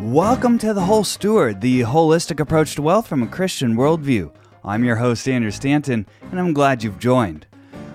[0.00, 4.32] Welcome to The Whole Steward, the holistic approach to wealth from a Christian worldview.
[4.64, 7.46] I'm your host, Andrew Stanton, and I'm glad you've joined.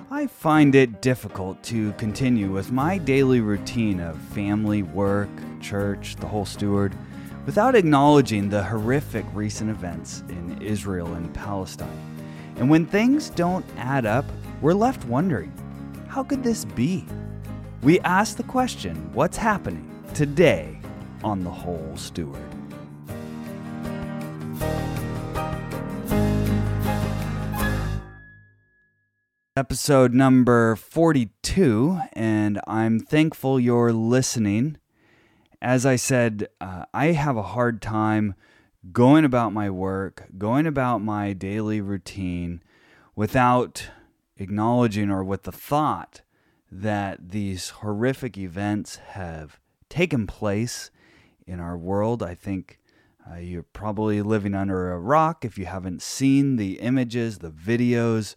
[0.10, 6.26] I find it difficult to continue with my daily routine of family, work, church, the
[6.26, 6.96] whole steward,
[7.46, 12.24] without acknowledging the horrific recent events in Israel and Palestine.
[12.56, 14.26] And when things don't add up,
[14.62, 15.52] we're left wondering
[16.08, 17.06] how could this be?
[17.84, 20.79] We ask the question what's happening today
[21.24, 22.42] on the whole steward?
[29.56, 34.78] Episode number 42, and I'm thankful you're listening.
[35.62, 38.36] As I said, uh, I have a hard time
[38.94, 42.64] going about my work, going about my daily routine
[43.16, 43.90] without
[44.38, 46.22] acknowledging or with the thought
[46.72, 50.92] that these horrific events have taken place
[51.50, 52.22] in our world.
[52.22, 52.80] I think
[53.30, 58.36] uh, you're probably living under a rock if you haven't seen the images, the videos,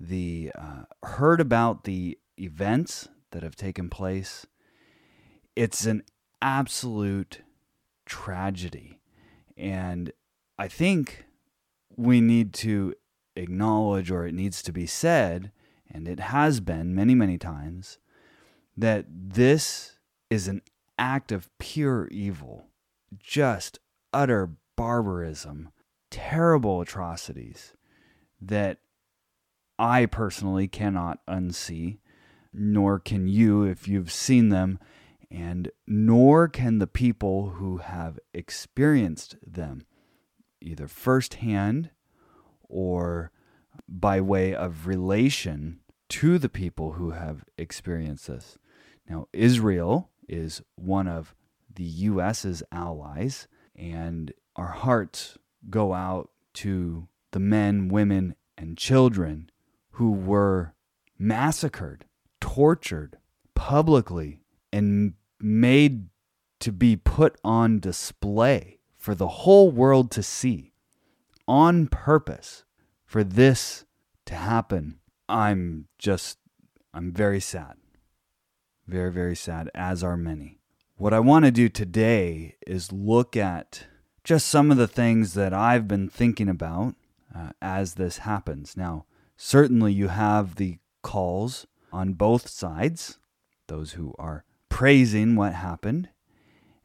[0.00, 4.46] the uh, heard about the events that have taken place.
[5.54, 6.02] It's an
[6.40, 7.42] absolute
[8.04, 9.00] tragedy.
[9.56, 10.12] And
[10.58, 11.26] I think
[11.96, 12.94] we need to
[13.36, 15.52] acknowledge, or it needs to be said,
[15.90, 17.98] and it has been many, many times,
[18.76, 19.96] that this
[20.30, 20.62] is an
[20.98, 22.66] act of pure evil,
[23.18, 23.78] just
[24.12, 25.70] utter barbarism,
[26.10, 27.74] terrible atrocities
[28.40, 28.78] that
[29.78, 31.98] I personally cannot unsee,
[32.52, 34.78] nor can you if you've seen them,
[35.30, 39.86] and nor can the people who have experienced them,
[40.60, 41.90] either firsthand
[42.62, 43.30] or
[43.88, 48.58] by way of relation to the people who have experienced this.
[49.08, 51.34] Now, Israel is one of
[51.74, 59.50] the U.S.'s allies, and our hearts go out to the men, women, and children
[59.92, 60.74] who were
[61.18, 62.06] massacred,
[62.40, 63.18] tortured
[63.54, 64.40] publicly,
[64.72, 66.08] and made
[66.60, 70.72] to be put on display for the whole world to see
[71.46, 72.64] on purpose
[73.04, 73.84] for this
[74.24, 74.98] to happen.
[75.28, 76.38] I'm just,
[76.92, 77.76] I'm very sad.
[78.88, 80.60] Very, very sad, as are many.
[80.96, 83.86] What I want to do today is look at
[84.22, 86.94] just some of the things that I've been thinking about
[87.34, 88.76] uh, as this happens.
[88.76, 93.18] Now, certainly you have the calls on both sides
[93.66, 96.08] those who are praising what happened,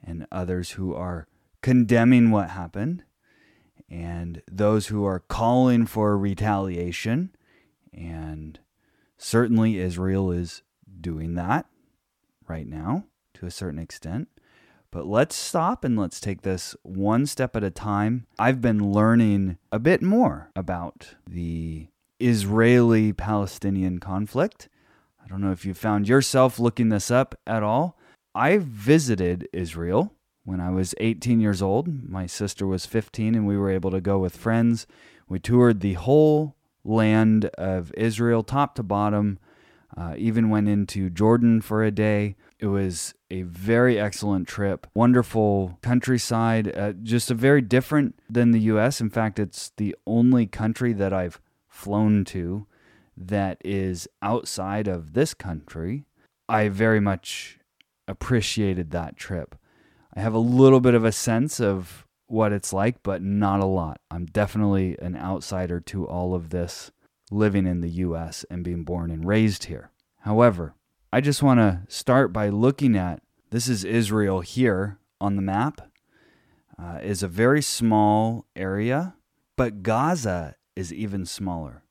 [0.04, 1.28] and others who are
[1.62, 3.04] condemning what happened,
[3.88, 7.36] and those who are calling for retaliation.
[7.94, 8.60] And
[9.20, 10.64] certainly Israel is
[11.00, 11.68] doing that
[12.52, 14.28] right now to a certain extent.
[14.92, 18.28] But let's stop and let's take this one step at a time.
[18.38, 21.88] I've been learning a bit more about the
[22.20, 24.68] Israeli Palestinian conflict.
[25.24, 27.98] I don't know if you found yourself looking this up at all.
[28.36, 30.14] I visited Israel
[30.44, 32.10] when I was 18 years old.
[32.10, 34.88] My sister was 15, and we were able to go with friends.
[35.30, 39.40] We toured the whole land of Israel, top to bottom,
[39.98, 42.36] uh, even went into Jordan for a day.
[42.60, 48.62] It was a very excellent trip, wonderful countryside, uh, just a very different than the
[48.62, 49.02] US.
[49.02, 52.68] In fact, it's the only country that I've flown to
[53.18, 56.06] that is outside of this country.
[56.48, 57.60] I very much
[58.08, 59.56] appreciated that trip.
[60.14, 63.66] I have a little bit of a sense of what it's like, but not a
[63.66, 64.00] lot.
[64.10, 66.92] I'm definitely an outsider to all of this
[67.32, 69.90] living in the US and being born and raised here.
[70.20, 70.76] However,
[71.12, 75.82] I just want to start by looking at this is Israel here on the map.
[76.78, 79.16] Uh, is a very small area,
[79.56, 81.84] but Gaza is even smaller.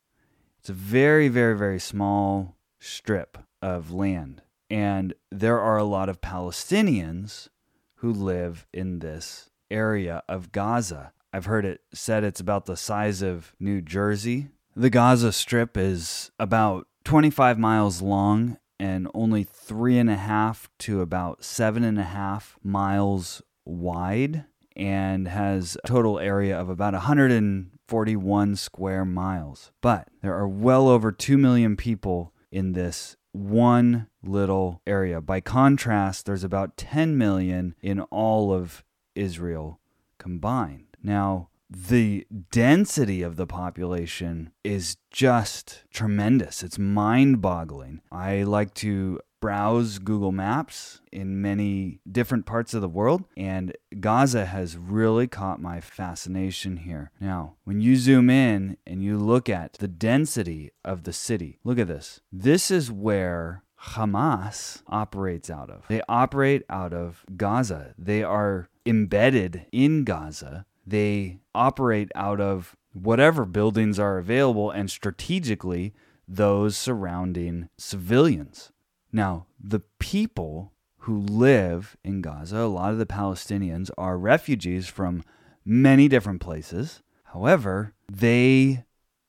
[0.58, 4.42] It's a very, very, very small strip of land.
[4.68, 7.48] And there are a lot of Palestinians
[7.96, 11.12] who live in this area of Gaza.
[11.32, 14.48] I've heard it said it's about the size of New Jersey.
[14.80, 21.02] The Gaza Strip is about 25 miles long and only three and a half to
[21.02, 28.56] about seven and a half miles wide and has a total area of about 141
[28.56, 29.70] square miles.
[29.82, 35.20] But there are well over 2 million people in this one little area.
[35.20, 38.82] By contrast, there's about 10 million in all of
[39.14, 39.78] Israel
[40.16, 40.86] combined.
[41.02, 46.62] Now, the density of the population is just tremendous.
[46.62, 48.00] It's mind boggling.
[48.10, 54.46] I like to browse Google Maps in many different parts of the world, and Gaza
[54.46, 57.10] has really caught my fascination here.
[57.20, 61.78] Now, when you zoom in and you look at the density of the city, look
[61.78, 62.20] at this.
[62.30, 63.62] This is where
[63.92, 65.86] Hamas operates out of.
[65.88, 67.94] They operate out of Gaza.
[67.96, 70.66] They are embedded in Gaza.
[70.90, 75.94] They operate out of whatever buildings are available and strategically
[76.26, 78.72] those surrounding civilians.
[79.12, 80.72] Now, the people
[81.04, 85.22] who live in Gaza, a lot of the Palestinians, are refugees from
[85.64, 87.02] many different places.
[87.22, 88.84] However, they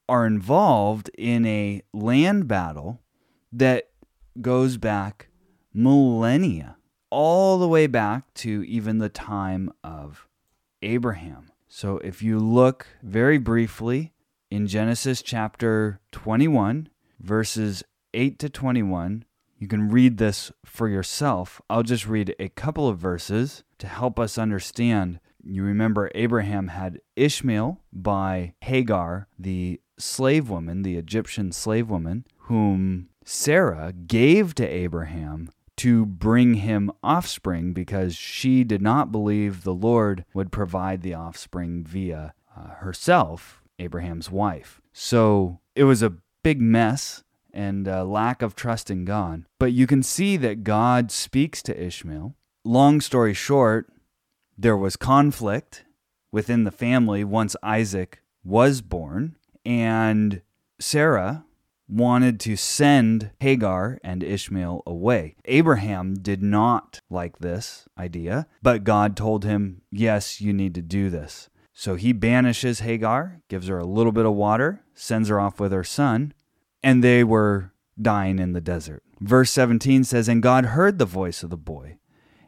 [0.10, 3.02] are involved in a land battle
[3.54, 3.92] that
[4.42, 5.28] goes back
[5.76, 6.78] millennia,
[7.12, 10.28] all the way back to even the time of
[10.82, 11.51] Abraham.
[11.74, 14.12] So if you look very briefly
[14.50, 16.90] in Genesis chapter 21,
[17.22, 17.82] verses
[18.14, 19.24] 8 to 21,
[19.58, 21.62] you can read this for yourself.
[21.70, 25.22] I'll just read a couple of verses to help us understand.
[25.42, 33.08] You remember Abraham had Ishmael by Hagar, the slave woman, the Egyptian slave woman, whom
[33.24, 35.50] Sarah gave to Abraham
[35.82, 41.84] to bring him offspring because she did not believe the Lord would provide the offspring
[41.84, 44.80] via uh, herself, Abraham's wife.
[44.94, 46.14] So it was a
[46.44, 49.46] big mess and a lack of trust in God.
[49.58, 52.36] But you can see that God speaks to Ishmael.
[52.64, 53.92] Long story short,
[54.56, 55.86] there was conflict
[56.32, 59.36] within the family once Isaac was born,
[59.66, 60.44] and
[60.80, 61.44] Sarah
[61.92, 65.36] wanted to send Hagar and Ishmael away.
[65.46, 71.10] Abraham did not like this idea, but God told him, Yes, you need to do
[71.10, 71.50] this.
[71.74, 75.72] So he banishes Hagar, gives her a little bit of water, sends her off with
[75.72, 76.34] her son,
[76.82, 79.04] and they were dying in the desert.
[79.20, 81.98] Verse 17 says, And God heard the voice of the boy,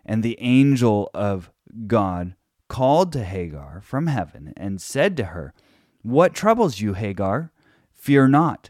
[0.06, 1.52] and the angel of
[1.88, 2.36] God
[2.68, 5.54] called to Hagar from heaven and said to her,
[6.02, 7.52] What troubles you, Hagar?
[7.92, 8.70] Fear not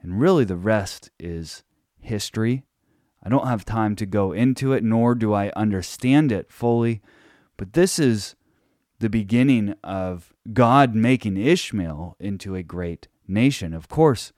[0.00, 1.62] And really, the rest is
[2.00, 2.64] history.
[3.22, 7.02] I don't have time to go into it, nor do I understand it fully.
[7.56, 8.36] But this is
[8.98, 13.74] the beginning of God making Ishmael into a great nation.
[13.74, 14.32] Of course,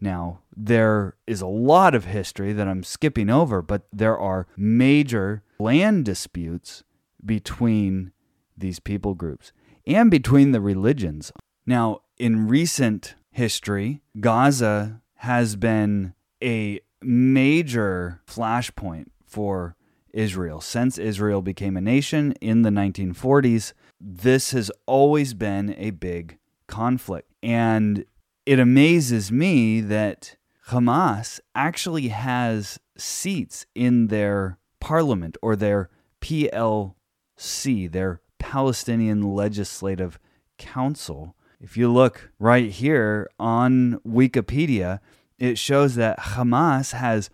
[0.00, 5.42] now there is a lot of history that I'm skipping over, but there are major
[5.58, 6.84] land disputes
[7.24, 8.12] between
[8.56, 9.52] these people groups
[9.86, 11.32] and between the religions.
[11.66, 16.12] Now, in recent history, Gaza has been
[16.42, 19.74] a major flashpoint for
[20.12, 20.60] Israel.
[20.60, 27.32] Since Israel became a nation in the 1940s, this has always been a big conflict.
[27.42, 28.04] And
[28.44, 30.36] it amazes me that
[30.68, 35.88] Hamas actually has seats in their parliament or their
[36.20, 40.18] PLC, their Palestinian Legislative
[40.58, 41.34] Council.
[41.60, 45.00] If you look right here on Wikipedia,
[45.38, 47.30] it shows that Hamas has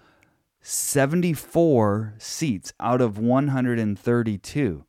[0.62, 4.84] 74 seats out of 132.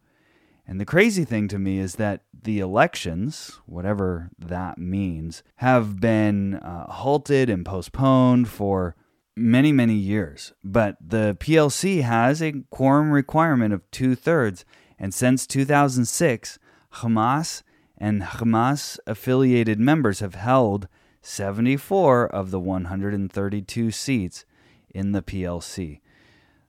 [0.67, 6.55] And the crazy thing to me is that the elections, whatever that means, have been
[6.55, 8.95] uh, halted and postponed for
[9.35, 10.53] many, many years.
[10.63, 14.65] But the PLC has a quorum requirement of two thirds.
[14.99, 16.59] And since 2006,
[16.95, 17.63] Hamas
[17.97, 20.87] and Hamas affiliated members have held
[21.21, 24.45] 74 of the 132 seats
[24.89, 25.99] in the PLC.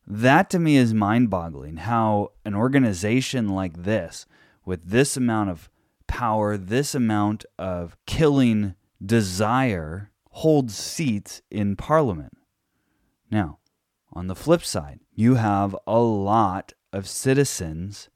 [0.07, 4.27] That to me is mind boggling how an organization like this,
[4.65, 5.71] with this amount of
[6.07, 12.37] power, this amount of killing desire, holds seats in parliament.
[13.31, 13.59] Now,
[14.13, 18.11] on the flip side, you have a lot of citizens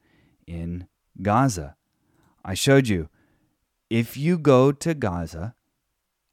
[0.46, 0.86] in
[1.22, 1.76] Gaza.
[2.44, 3.08] I showed you
[3.88, 5.54] if you go to Gaza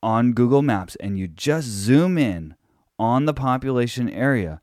[0.04, 2.56] on Google Maps and you just zoom in
[3.00, 4.62] on the population area,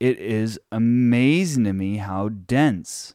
[0.00, 3.14] it is amazing to me how dense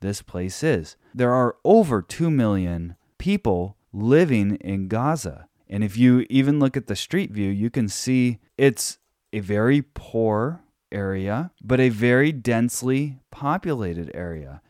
[0.00, 0.96] this place is.
[1.14, 5.48] There are over 2 million people living in Gaza.
[5.66, 8.98] And if you even look at the street view, you can see it's
[9.32, 10.62] a very poor
[10.92, 14.60] area, but a very densely populated area.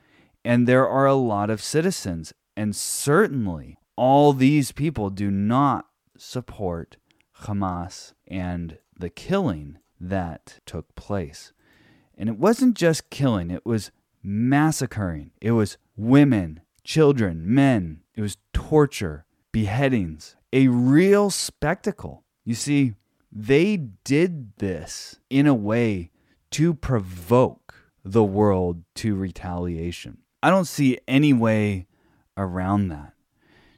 [0.45, 2.33] And there are a lot of citizens.
[2.57, 5.87] And certainly, all these people do not
[6.19, 6.97] support
[7.43, 11.53] Hamas and the killing that took place.
[12.17, 13.91] And it wasn't just killing, it was
[14.23, 15.31] massacring.
[15.41, 18.01] It was women, children, men.
[18.15, 22.25] It was torture, beheadings, a real spectacle.
[22.45, 22.95] You see,
[23.31, 26.11] they did this in a way
[26.53, 30.19] to provoke the world to retaliation.
[30.43, 31.87] I don't see any way
[32.37, 33.13] around that.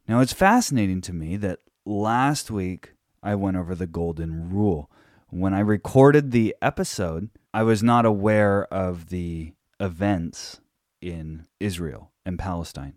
[0.06, 4.90] Now, it's fascinating to me that last week I went over the golden rule.
[5.28, 10.60] When I recorded the episode, I was not aware of the events
[11.00, 12.94] in Israel and Palestine.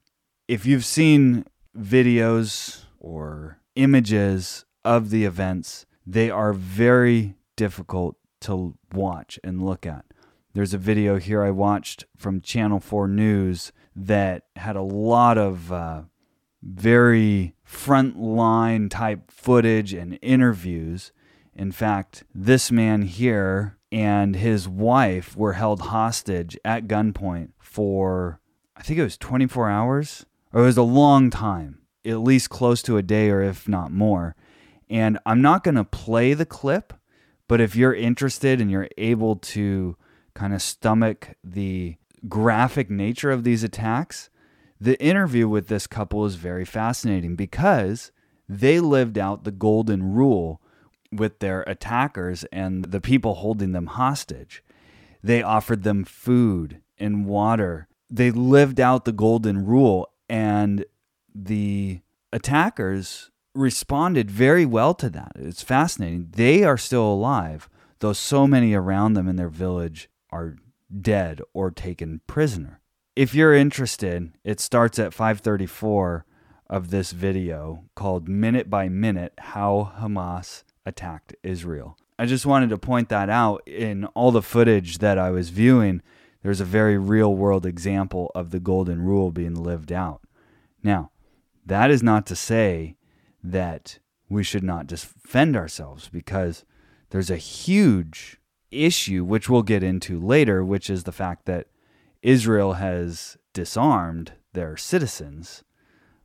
[0.48, 1.46] If you've seen
[1.78, 10.06] videos or images of the events, they are very difficult to watch and look at.
[10.54, 15.72] There's a video here I watched from Channel 4 News that had a lot of
[15.72, 16.02] uh,
[16.62, 21.12] very frontline type footage and interviews.
[21.56, 28.40] In fact, this man here and his wife were held hostage at gunpoint for,
[28.76, 32.82] I think it was 24 hours, or it was a long time, at least close
[32.84, 34.36] to a day or if not more.
[34.90, 36.94] And I'm not going to play the clip,
[37.48, 39.96] but if you're interested and you're able to
[40.34, 44.30] kind of stomach the graphic nature of these attacks,
[44.84, 48.12] the interview with this couple is very fascinating because
[48.50, 50.62] they lived out the golden rule
[51.10, 54.62] with their attackers and the people holding them hostage.
[55.24, 57.88] They offered them food and water.
[58.10, 60.84] They lived out the golden rule, and
[61.34, 62.02] the
[62.34, 65.32] attackers responded very well to that.
[65.36, 66.28] It's fascinating.
[66.32, 70.58] They are still alive, though so many around them in their village are
[71.02, 72.82] dead or taken prisoner.
[73.16, 76.26] If you're interested, it starts at 534
[76.68, 81.96] of this video called Minute by Minute How Hamas Attacked Israel.
[82.18, 86.02] I just wanted to point that out in all the footage that I was viewing.
[86.42, 90.22] There's a very real world example of the golden rule being lived out.
[90.82, 91.12] Now,
[91.68, 92.96] that is not to say
[93.44, 96.66] that we should not defend ourselves because
[97.12, 98.40] there's a huge
[98.72, 101.68] issue, which we'll get into later, which is the fact that
[102.24, 105.64] Israel has disarmed their citizens,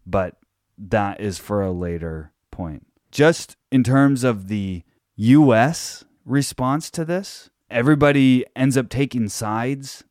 [0.06, 0.36] but
[0.78, 2.86] that is for a later point.
[3.10, 4.84] Just in terms of the
[5.16, 6.04] U.S.
[6.24, 10.04] response to this, everybody ends up taking sides.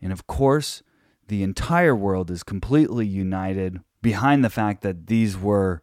[0.00, 0.82] And of course,
[1.28, 5.82] the entire world is completely united behind the fact that these were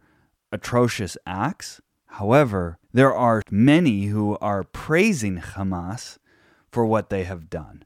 [0.52, 1.82] atrocious acts.
[2.06, 6.18] However, there are many who are praising Hamas
[6.72, 7.84] for what they have done.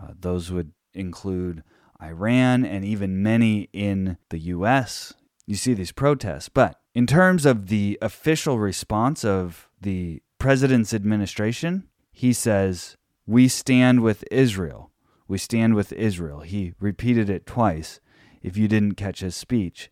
[0.00, 1.62] Uh, those would include
[2.02, 5.14] Iran and even many in the US.
[5.46, 6.48] You see these protests.
[6.48, 14.02] But in terms of the official response of the president's administration, he says, We stand
[14.02, 14.90] with Israel.
[15.28, 16.40] We stand with Israel.
[16.40, 18.00] He repeated it twice
[18.42, 19.90] if you didn't catch his speech.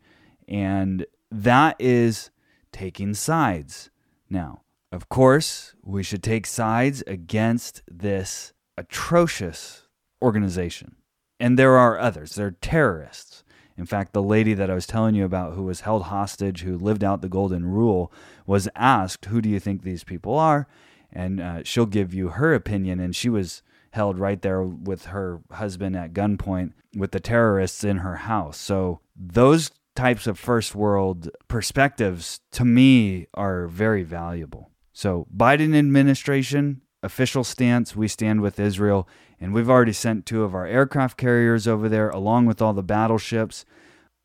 [0.48, 2.30] And that is
[2.72, 3.90] taking sides.
[4.30, 9.83] Now, of course, we should take sides against this atrocious
[10.24, 10.96] organization.
[11.38, 12.34] And there are others.
[12.34, 13.44] They're terrorists.
[13.76, 16.78] In fact, the lady that I was telling you about who was held hostage, who
[16.78, 18.12] lived out the golden rule,
[18.46, 20.66] was asked, Who do you think these people are?
[21.12, 23.00] And uh, she'll give you her opinion.
[23.00, 27.98] And she was held right there with her husband at gunpoint with the terrorists in
[27.98, 28.56] her house.
[28.56, 34.70] So those types of first world perspectives to me are very valuable.
[34.92, 39.06] So, Biden administration official stance, we stand with Israel,
[39.44, 42.82] and we've already sent two of our aircraft carriers over there along with all the
[42.82, 43.66] battleships.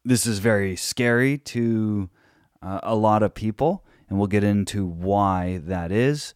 [0.05, 2.09] This is very scary to
[2.61, 6.33] uh, a lot of people, and we'll get into why that is.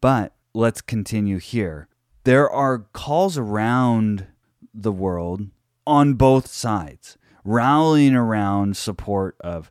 [0.00, 1.86] But let's continue here.
[2.24, 4.26] There are calls around
[4.72, 5.50] the world
[5.86, 9.70] on both sides rallying around support of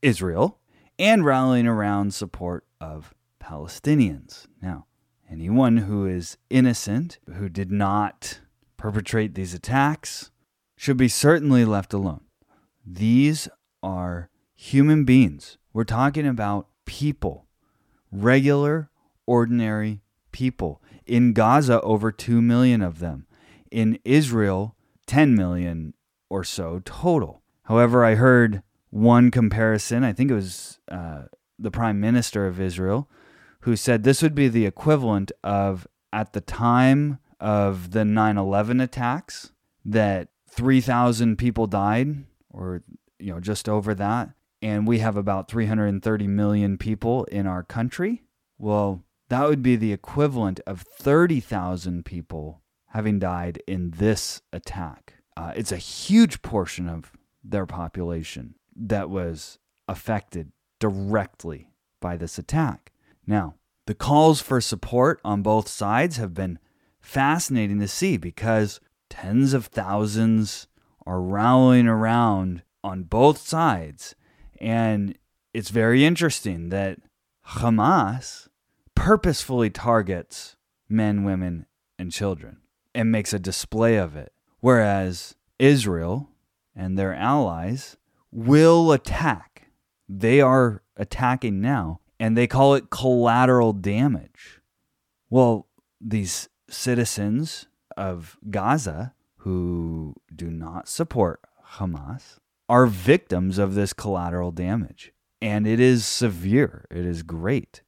[0.00, 0.60] Israel
[0.96, 4.46] and rallying around support of Palestinians.
[4.62, 4.86] Now,
[5.30, 8.40] anyone who is innocent, who did not
[8.76, 10.30] perpetrate these attacks,
[10.76, 12.22] should be certainly left alone.
[12.84, 13.48] These
[13.82, 15.58] are human beings.
[15.72, 17.46] We're talking about people,
[18.10, 18.90] regular,
[19.26, 20.00] ordinary
[20.32, 20.82] people.
[21.06, 23.26] In Gaza, over 2 million of them.
[23.70, 24.74] In Israel,
[25.06, 25.94] 10 million
[26.28, 27.42] or so total.
[27.64, 31.24] However, I heard one comparison, I think it was uh,
[31.58, 33.08] the prime minister of Israel,
[33.60, 38.80] who said this would be the equivalent of at the time of the 9 11
[38.80, 39.52] attacks
[39.84, 42.82] that 3,000 people died, or
[43.18, 44.30] you know, just over that,
[44.62, 48.22] and we have about 330 million people in our country.
[48.58, 55.14] Well, that would be the equivalent of 30,000 people having died in this attack.
[55.36, 57.12] Uh, it's a huge portion of
[57.42, 61.68] their population that was affected directly
[62.00, 62.89] by this attack.
[63.30, 63.54] Now,
[63.86, 66.58] the calls for support on both sides have been
[67.00, 70.66] fascinating to see because tens of thousands
[71.06, 74.16] are rallying around on both sides.
[74.60, 75.16] And
[75.54, 76.98] it's very interesting that
[77.50, 78.48] Hamas
[78.96, 80.56] purposefully targets
[80.88, 81.66] men, women,
[82.00, 82.56] and children
[82.96, 84.32] and makes a display of it.
[84.58, 86.30] Whereas Israel
[86.74, 87.96] and their allies
[88.32, 89.68] will attack.
[90.08, 94.60] They are attacking now, and they call it collateral damage.
[95.30, 95.66] Well,
[96.00, 101.40] these citizens of Gaza who do not support
[101.76, 105.12] Hamas are victims of this collateral damage.
[105.40, 107.82] And it is severe, it is great.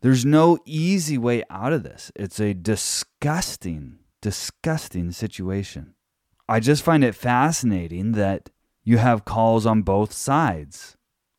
[0.00, 2.12] There's no easy way out of this.
[2.14, 5.94] It's a disgusting, disgusting situation.
[6.48, 8.50] I just find it fascinating that
[8.84, 10.96] you have calls on both sides.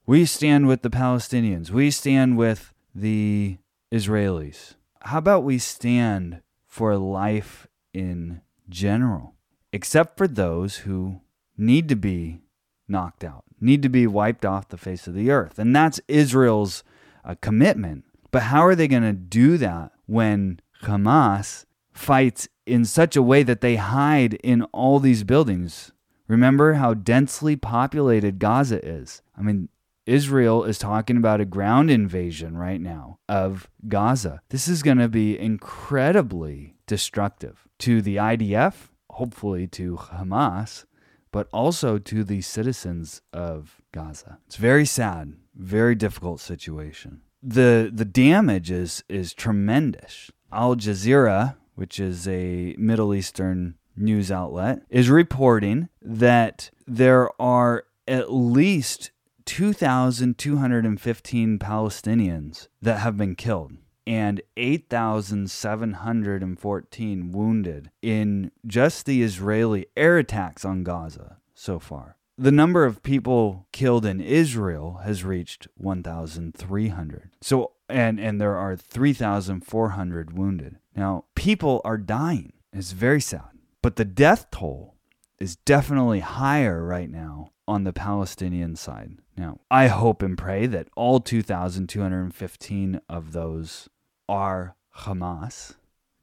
[0.09, 3.59] We stand with the Palestinians, we stand with the
[3.93, 4.73] Israelis.
[5.01, 9.35] How about we stand for life in general,
[9.71, 11.21] except for those who
[11.55, 12.41] need to be
[12.87, 15.59] knocked out, need to be wiped off the face of the earth?
[15.59, 16.83] And that's Israel's
[17.23, 23.15] uh, commitment but how are they going to do that when Hamas fights in such
[23.15, 25.91] a way that they hide in all these buildings?
[26.27, 29.21] Remember how densely populated Gaza is.
[29.37, 29.69] I mean,
[30.09, 34.41] Israel is talking about a ground invasion right now of Gaza.
[34.49, 40.85] This is going to be incredibly destructive to the IDF, hopefully to Hamas,
[41.31, 44.39] but also to the citizens of Gaza.
[44.47, 50.31] It's very sad, very difficult situation the the damage is is tremendous.
[50.51, 58.31] Al Jazeera, which is a Middle Eastern news outlet, is reporting that there are at
[58.33, 59.11] least
[59.49, 63.73] 2,215 Palestinians that have been killed
[64.05, 72.85] and 8,714 wounded in just the Israeli air attacks on Gaza so far the number
[72.85, 77.31] of people killed in Israel has reached 1,300.
[77.41, 80.77] So, and and there are 3,400 wounded.
[80.95, 82.53] Now, people are dying.
[82.71, 83.49] It's very sad.
[83.81, 84.95] But the death toll
[85.37, 89.17] is definitely higher right now on the Palestinian side.
[89.39, 93.87] Now, I hope and pray that all 2,215 of those
[94.27, 95.75] are Hamas,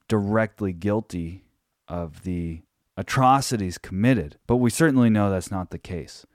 [0.06, 1.46] directly guilty
[1.88, 2.60] of the
[2.94, 6.26] atrocities committed, but we certainly know that's not the case.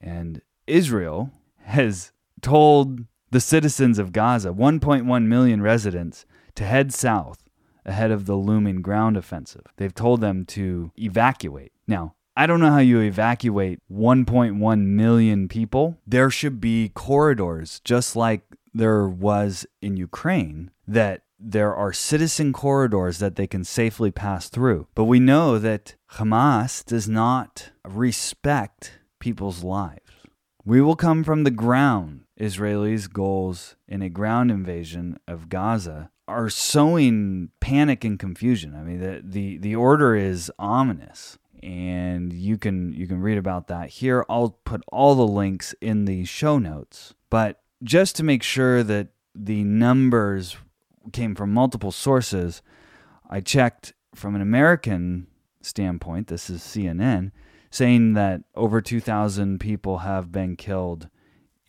[0.00, 1.30] And Israel
[1.64, 6.24] has told the citizens of Gaza, 1.1 million residents,
[6.54, 7.42] to head south
[7.84, 9.66] ahead of the looming ground offensive.
[9.76, 11.72] They've told them to evacuate.
[11.86, 15.98] Now, I don't know how you evacuate 1.1 million people.
[16.06, 18.40] There should be corridors, just like
[18.72, 24.86] there was in Ukraine, that there are citizen corridors that they can safely pass through.
[24.94, 30.10] But we know that Hamas does not respect people's lives.
[30.64, 32.22] We will come from the ground.
[32.40, 38.74] Israelis' goals in a ground invasion of Gaza are sowing panic and confusion.
[38.74, 41.36] I mean, the, the, the order is ominous.
[41.62, 44.24] And you can you can read about that here.
[44.28, 47.14] I'll put all the links in the show notes.
[47.28, 50.56] But just to make sure that the numbers
[51.12, 52.62] came from multiple sources.
[53.28, 55.26] I checked from an American
[55.62, 57.32] standpoint, this is CNN,
[57.70, 61.08] saying that over 2,000 people have been killed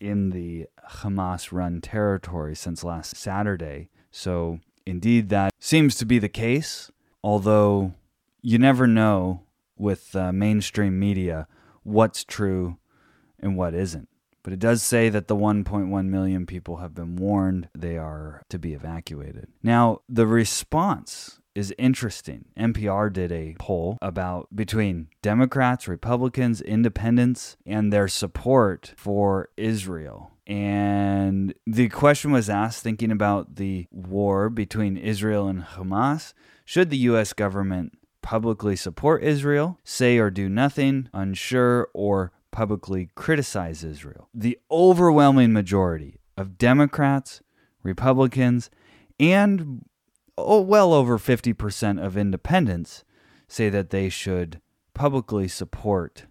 [0.00, 3.88] in the Hamas run territory since last Saturday.
[4.10, 6.90] So, indeed, that seems to be the case,
[7.22, 7.92] although
[8.40, 9.42] you never know
[9.82, 11.48] with uh, mainstream media
[11.82, 12.78] what's true
[13.40, 14.08] and what isn't.
[14.44, 18.58] But it does say that the 1.1 million people have been warned they are to
[18.58, 19.48] be evacuated.
[19.62, 22.46] Now, the response is interesting.
[22.56, 30.32] NPR did a poll about between Democrats, Republicans, independents, and their support for Israel.
[30.46, 36.32] And the question was asked thinking about the war between Israel and Hamas.
[36.64, 37.32] Should the U.S.
[37.32, 44.28] government publicly support Israel, say or do nothing, unsure, or publicly criticize Israel.
[44.32, 47.42] The overwhelming majority of Democrats,
[47.82, 48.70] Republicans,
[49.18, 49.84] and
[50.38, 53.04] oh, well over 50% of independents
[53.48, 54.60] say that they should
[54.94, 56.26] publicly support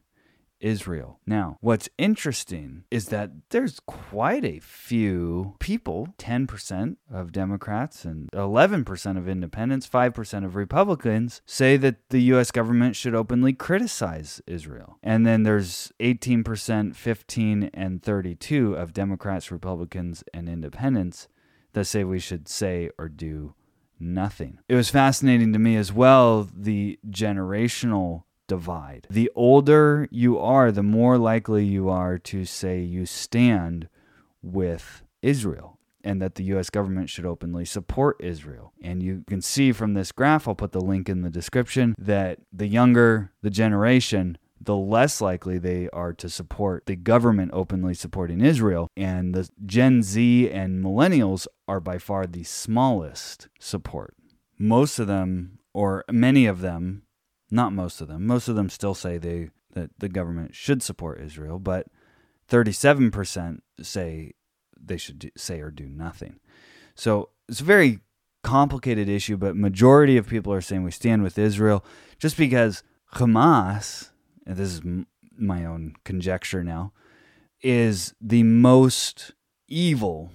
[0.61, 1.19] Israel.
[1.25, 9.17] Now, what's interesting is that there's quite a few people 10% of Democrats and 11%
[9.17, 12.51] of independents, 5% of Republicans say that the U.S.
[12.51, 14.97] government should openly criticize Israel.
[15.03, 21.27] And then there's 18%, 15, and 32 of Democrats, Republicans, and independents
[21.73, 23.55] that say we should say or do
[23.99, 24.59] nothing.
[24.67, 29.07] It was fascinating to me as well the generational divide.
[29.09, 33.87] The older you are, the more likely you are to say you stand
[34.41, 38.73] with Israel and that the US government should openly support Israel.
[38.81, 42.39] And you can see from this graph, I'll put the link in the description, that
[42.51, 48.41] the younger the generation, the less likely they are to support the government openly supporting
[48.41, 48.89] Israel.
[48.97, 54.13] And the Gen Z and millennials are by far the smallest support.
[54.57, 57.03] Most of them, or many of them,
[57.51, 58.25] not most of them.
[58.25, 61.87] Most of them still say they that the government should support Israel, but
[62.49, 64.33] 37% say
[64.77, 66.39] they should do, say or do nothing.
[66.95, 67.99] So it's a very
[68.43, 71.85] complicated issue, but majority of people are saying we stand with Israel
[72.19, 72.83] just because
[73.15, 74.09] Hamas,
[74.45, 74.81] and this is
[75.37, 76.91] my own conjecture now,
[77.61, 79.33] is the most
[79.67, 80.31] evil,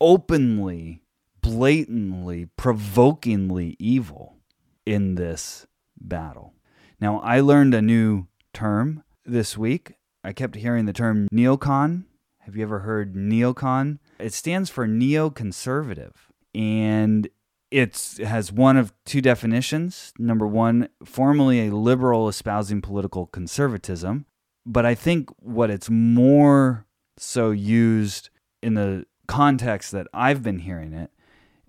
[0.00, 1.02] openly,
[1.40, 4.36] blatantly, provokingly evil
[4.84, 5.66] in this
[6.00, 6.54] battle.
[7.00, 9.94] Now, I learned a new term this week.
[10.22, 12.04] I kept hearing the term neocon.
[12.40, 13.98] Have you ever heard neocon?
[14.18, 16.12] It stands for neoconservative.
[16.54, 17.28] And
[17.70, 20.12] it has one of two definitions.
[20.18, 24.26] Number one, formally a liberal espousing political conservatism.
[24.66, 26.86] But I think what it's more
[27.16, 28.30] so used
[28.62, 31.10] in the context that I've been hearing it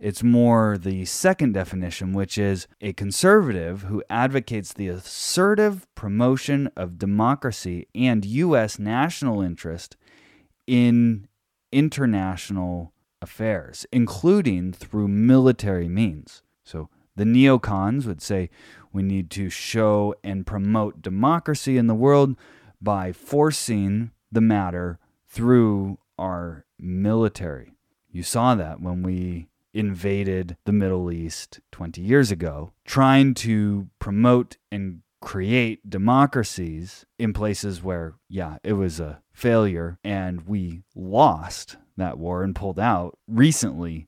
[0.01, 6.97] it's more the second definition, which is a conservative who advocates the assertive promotion of
[6.97, 8.79] democracy and U.S.
[8.79, 9.95] national interest
[10.65, 11.27] in
[11.71, 16.41] international affairs, including through military means.
[16.65, 18.49] So the neocons would say
[18.91, 22.35] we need to show and promote democracy in the world
[22.81, 24.97] by forcing the matter
[25.29, 27.73] through our military.
[28.09, 34.57] You saw that when we invaded the Middle East 20 years ago, trying to promote
[34.71, 42.17] and create democracies in places where, yeah, it was a failure and we lost that
[42.17, 44.07] war and pulled out recently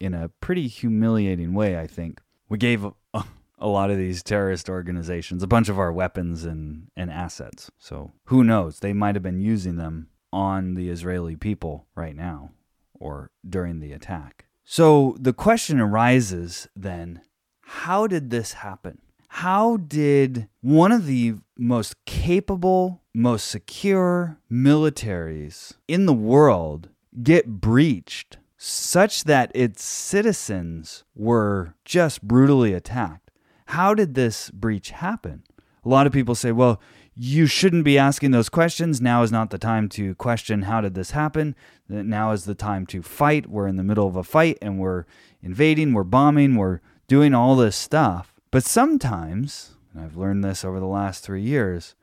[0.00, 2.20] in a pretty humiliating way, I think.
[2.48, 3.24] We gave a,
[3.58, 7.70] a lot of these terrorist organizations a bunch of our weapons and, and assets.
[7.78, 8.80] So who knows?
[8.80, 12.50] They might have been using them on the Israeli people right now
[12.94, 14.43] or during the attack.
[14.64, 17.20] So the question arises then
[17.60, 18.98] how did this happen?
[19.28, 26.88] How did one of the most capable, most secure militaries in the world
[27.22, 33.30] get breached such that its citizens were just brutally attacked?
[33.66, 35.42] How did this breach happen?
[35.84, 36.80] A lot of people say, well,
[37.16, 39.00] you shouldn't be asking those questions.
[39.00, 41.54] Now is not the time to question how did this happen.
[41.88, 43.48] Now is the time to fight.
[43.48, 45.04] We're in the middle of a fight and we're
[45.42, 48.34] invading, we're bombing, we're doing all this stuff.
[48.50, 51.94] But sometimes, and I've learned this over the last three years,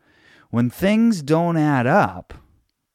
[0.50, 2.34] when things don't add up,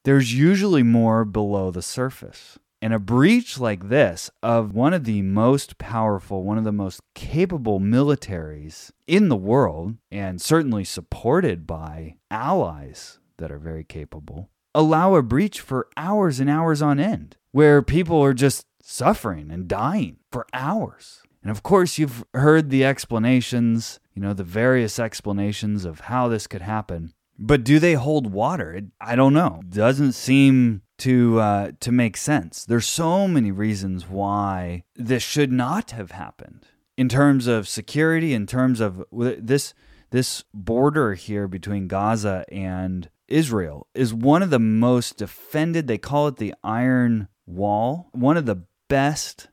[0.04, 2.58] there's usually more below the surface.
[2.86, 7.00] And a breach like this of one of the most powerful, one of the most
[7.16, 15.16] capable militaries in the world, and certainly supported by allies that are very capable, allow
[15.16, 20.18] a breach for hours and hours on end, where people are just suffering and dying
[20.30, 21.22] for hours.
[21.42, 26.46] And of course, you've heard the explanations, you know, the various explanations of how this
[26.46, 27.14] could happen.
[27.36, 28.80] But do they hold water?
[29.00, 29.60] I don't know.
[29.68, 32.64] Doesn't seem to uh, to make sense.
[32.64, 38.46] There's so many reasons why this should not have happened in terms of security, in
[38.46, 39.74] terms of this
[40.10, 45.86] this border here between Gaza and Israel is one of the most defended.
[45.86, 49.48] They call it the Iron Wall, one of the best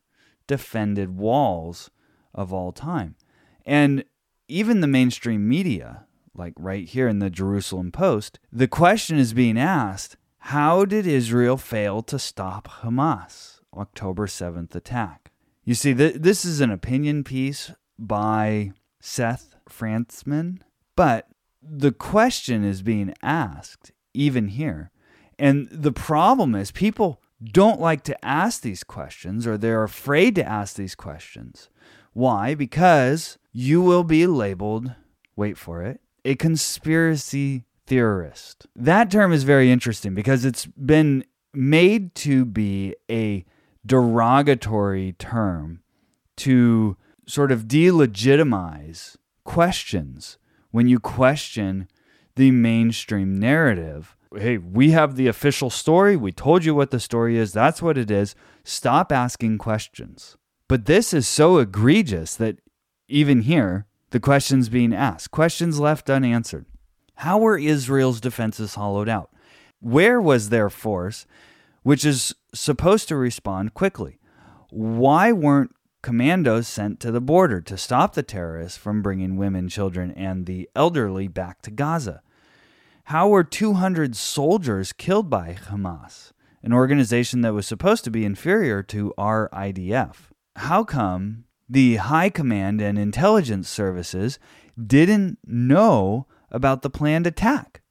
[0.47, 1.89] defended walls
[2.34, 3.15] of all time,
[3.65, 4.03] and
[4.47, 9.58] even the mainstream media, like right here in the Jerusalem Post, the question is being
[9.58, 15.32] asked how did Israel fail to stop Hamas' October 7th attack?
[15.63, 20.58] You see, th- this is an opinion piece by Seth Frantzman,
[20.97, 21.29] but
[21.62, 24.91] the question is being asked even here.
[25.39, 30.45] And the problem is, people don't like to ask these questions or they're afraid to
[30.45, 31.69] ask these questions
[32.12, 32.53] Why?
[32.53, 34.93] Because you will be labeled,
[35.38, 38.67] wait for it, a conspiracy theorist.
[38.76, 43.46] That term is very interesting because it's been made to be a
[43.86, 45.82] derogatory term
[46.38, 50.38] to sort of delegitimize questions
[50.72, 51.88] when you question
[52.36, 54.15] the mainstream narrative.
[54.36, 56.15] Hey, we have the official story.
[56.15, 57.54] We told you what the story is.
[57.54, 58.36] That's what it is.
[58.63, 60.38] Stop asking questions.
[60.67, 62.58] But this is so egregious that
[63.08, 66.65] even here, the questions being asked, questions left unanswered.
[67.24, 69.30] How were Israel's defenses hollowed out?
[69.80, 71.26] Where was their force,
[71.82, 74.20] which is supposed to respond quickly?
[74.72, 80.12] Why weren't commandos sent to the border to stop the terrorists from bringing women, children,
[80.12, 82.22] and the elderly back to Gaza?
[83.06, 88.84] How were 200 soldiers killed by Hamas, an organization that was supposed to be inferior
[88.84, 90.16] to our IDF?
[90.58, 94.40] How come the high command and intelligence services
[94.78, 97.82] didn't know about the planned attack?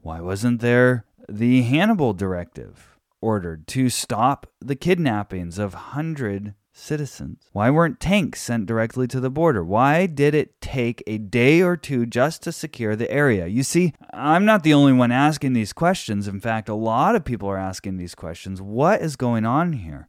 [0.00, 7.48] Why wasn't there the Hannibal directive ordered to stop the kidnappings of 100 citizens?
[7.52, 9.64] Why weren't tanks sent directly to the border?
[9.64, 13.46] Why did it take a day or two just to secure the area?
[13.46, 16.28] You see, I'm not the only one asking these questions.
[16.28, 18.60] In fact, a lot of people are asking these questions.
[18.60, 20.08] What is going on here?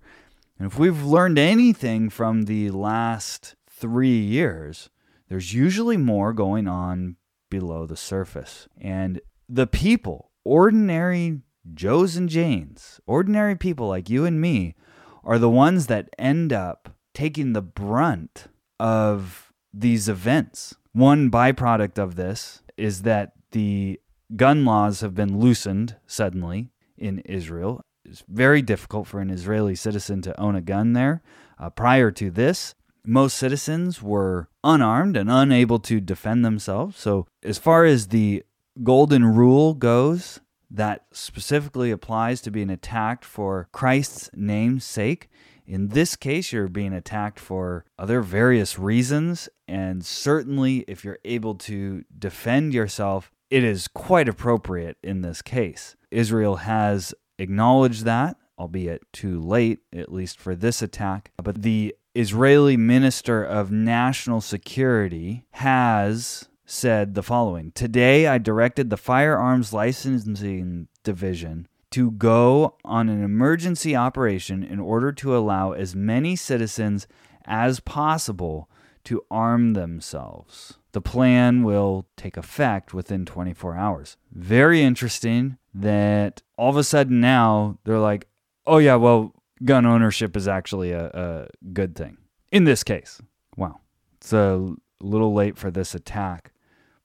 [0.60, 4.90] And if we've learned anything from the last three years,
[5.30, 7.16] there's usually more going on
[7.50, 8.68] below the surface.
[8.80, 11.42] And the people, ordinary
[11.74, 14.76] Joes and Janes, ordinary people like you and me,
[15.24, 18.46] are the ones that end up taking the brunt
[18.80, 20.76] of these events.
[20.94, 24.00] One byproduct of this is that the
[24.36, 27.82] gun laws have been loosened suddenly in Israel.
[28.06, 31.22] It's very difficult for an Israeli citizen to own a gun there.
[31.60, 32.76] Uh, prior to this,
[33.08, 36.98] most citizens were unarmed and unable to defend themselves.
[36.98, 38.44] So, as far as the
[38.84, 45.30] golden rule goes, that specifically applies to being attacked for Christ's name's sake.
[45.66, 49.50] In this case, you're being attacked for other various reasons.
[49.68, 55.96] And certainly, if you're able to defend yourself, it is quite appropriate in this case.
[56.12, 61.32] Israel has acknowledged that, albeit too late, at least for this attack.
[61.42, 68.98] But the Israeli Minister of National Security has said the following Today, I directed the
[68.98, 76.36] Firearms Licensing Division to go on an emergency operation in order to allow as many
[76.36, 77.08] citizens
[77.46, 78.70] as possible
[79.06, 80.78] to arm themselves.
[80.92, 84.18] The plan will take effect within 24 hours.
[84.32, 88.28] Very interesting that all of a sudden now they're like,
[88.66, 92.18] oh, yeah, well, gun ownership is actually a, a good thing.
[92.52, 93.22] In this case,
[93.56, 93.82] wow.
[94.18, 96.52] It's a little late for this attack,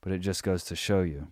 [0.01, 1.29] but it just goes to show you.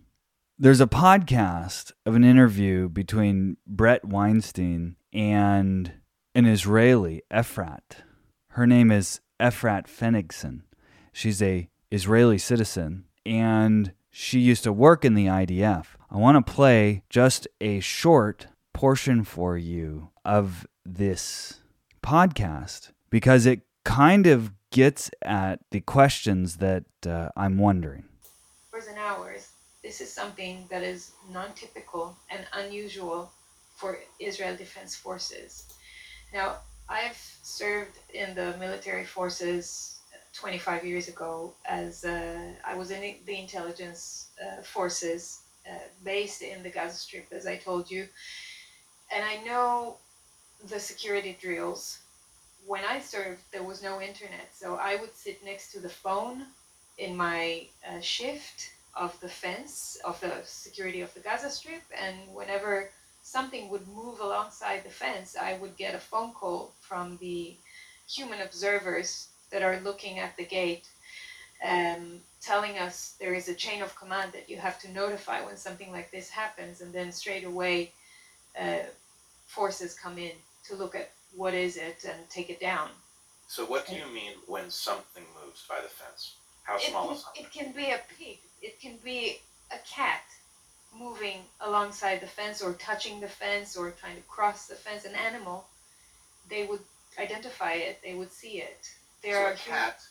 [0.59, 5.93] There's a podcast of an interview between Bret Weinstein and
[6.35, 8.03] an Israeli, Efrat.
[8.49, 10.61] Her name is Efrat Fenigson.
[11.11, 15.85] She's a Israeli citizen and she used to work in the IDF.
[16.09, 21.59] I want to play just a short portion for you of this
[22.03, 28.05] podcast because it kind of gets at the questions that uh, I'm wondering.
[28.73, 29.49] Hours and hours.
[29.83, 33.31] This is something that is non typical and unusual
[33.75, 35.65] for Israel Defense Forces.
[36.33, 39.99] Now, I've served in the military forces
[40.33, 45.39] 25 years ago as uh, I was in the intelligence uh, forces
[45.69, 48.07] uh, based in the Gaza Strip, as I told you.
[49.13, 49.97] And I know
[50.69, 51.99] the security drills.
[52.65, 56.45] When I served, there was no internet, so I would sit next to the phone
[56.97, 62.17] in my uh, shift of the fence of the security of the Gaza Strip, and
[62.33, 62.89] whenever
[63.23, 67.55] something would move alongside the fence, I would get a phone call from the
[68.07, 70.87] human observers that are looking at the gate,
[71.67, 75.57] um, telling us there is a chain of command that you have to notify when
[75.57, 77.91] something like this happens, and then straight away
[78.59, 78.79] uh,
[79.47, 80.31] forces come in
[80.67, 82.89] to look at what is it and take it down.
[83.47, 86.35] So what do you mean when something moves by the fence?
[86.63, 87.43] How small is something?
[87.43, 88.37] It can be a pig.
[88.61, 89.39] It can be
[89.71, 90.23] a cat
[90.97, 95.05] moving alongside the fence or touching the fence or trying to cross the fence.
[95.05, 95.65] An animal,
[96.49, 96.81] they would
[97.19, 97.99] identify it.
[98.03, 98.89] They would see it.
[99.23, 100.01] There so are a cat.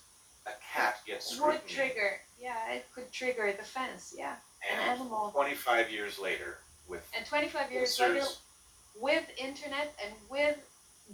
[0.46, 1.58] A cat gets scrutiny.
[1.58, 2.20] Would trigger.
[2.40, 4.14] Yeah, it could trigger the fence.
[4.16, 4.34] Yeah.
[4.70, 5.30] And An animal.
[5.30, 6.58] Twenty-five years later,
[6.88, 8.24] with and twenty-five years later,
[9.00, 10.58] with internet and with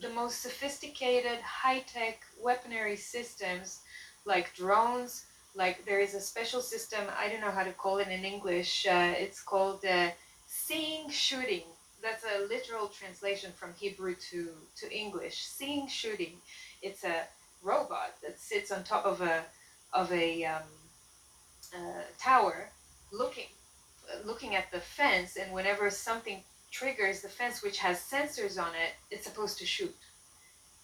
[0.01, 3.81] the most sophisticated, high tech weaponry systems
[4.25, 5.27] like drones.
[5.55, 8.87] Like there is a special system, I don't know how to call it in English.
[8.87, 10.11] Uh, it's called uh,
[10.47, 11.63] seeing shooting.
[12.03, 14.49] That's a literal translation from Hebrew to,
[14.81, 15.47] to English.
[15.47, 16.35] Seeing shooting.
[16.83, 17.23] It's a
[17.63, 19.45] robot that sits on top of a
[19.93, 20.63] of a um,
[21.75, 22.69] uh, tower,
[23.13, 23.47] looking
[24.25, 26.43] looking at the fence, and whenever something
[26.77, 29.95] triggers the fence, which has sensors on it, it's supposed to shoot.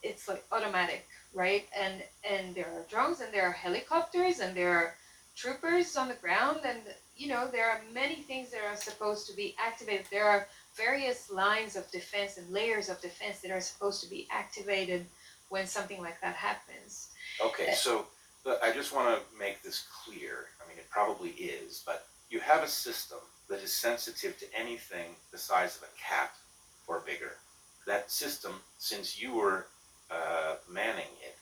[0.03, 1.67] It's like automatic, right?
[1.79, 4.95] And and there are drones, and there are helicopters, and there are
[5.37, 6.79] troopers on the ground, and
[7.17, 10.07] you know there are many things that are supposed to be activated.
[10.11, 14.27] There are various lines of defense and layers of defense that are supposed to be
[14.31, 15.05] activated
[15.51, 17.09] when something like that happens.
[17.45, 18.07] Okay, uh, so
[18.45, 20.47] but I just want to make this clear.
[20.65, 23.19] I mean, it probably is, but you have a system
[23.53, 26.33] that is sensitive to anything the size of a cat
[26.87, 27.33] or bigger.
[27.87, 29.67] That system, since you were
[30.11, 31.37] uh, manning it,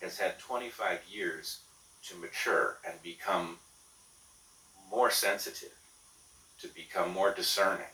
[0.00, 1.58] has had 25 years
[2.04, 3.58] to mature and become
[4.88, 5.74] more sensitive,
[6.60, 7.92] to become more discerning.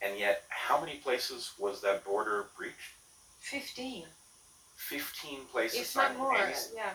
[0.00, 2.94] And yet, how many places was that border breached?
[3.40, 4.04] 15.
[4.76, 6.90] 15 places If not more, yeah.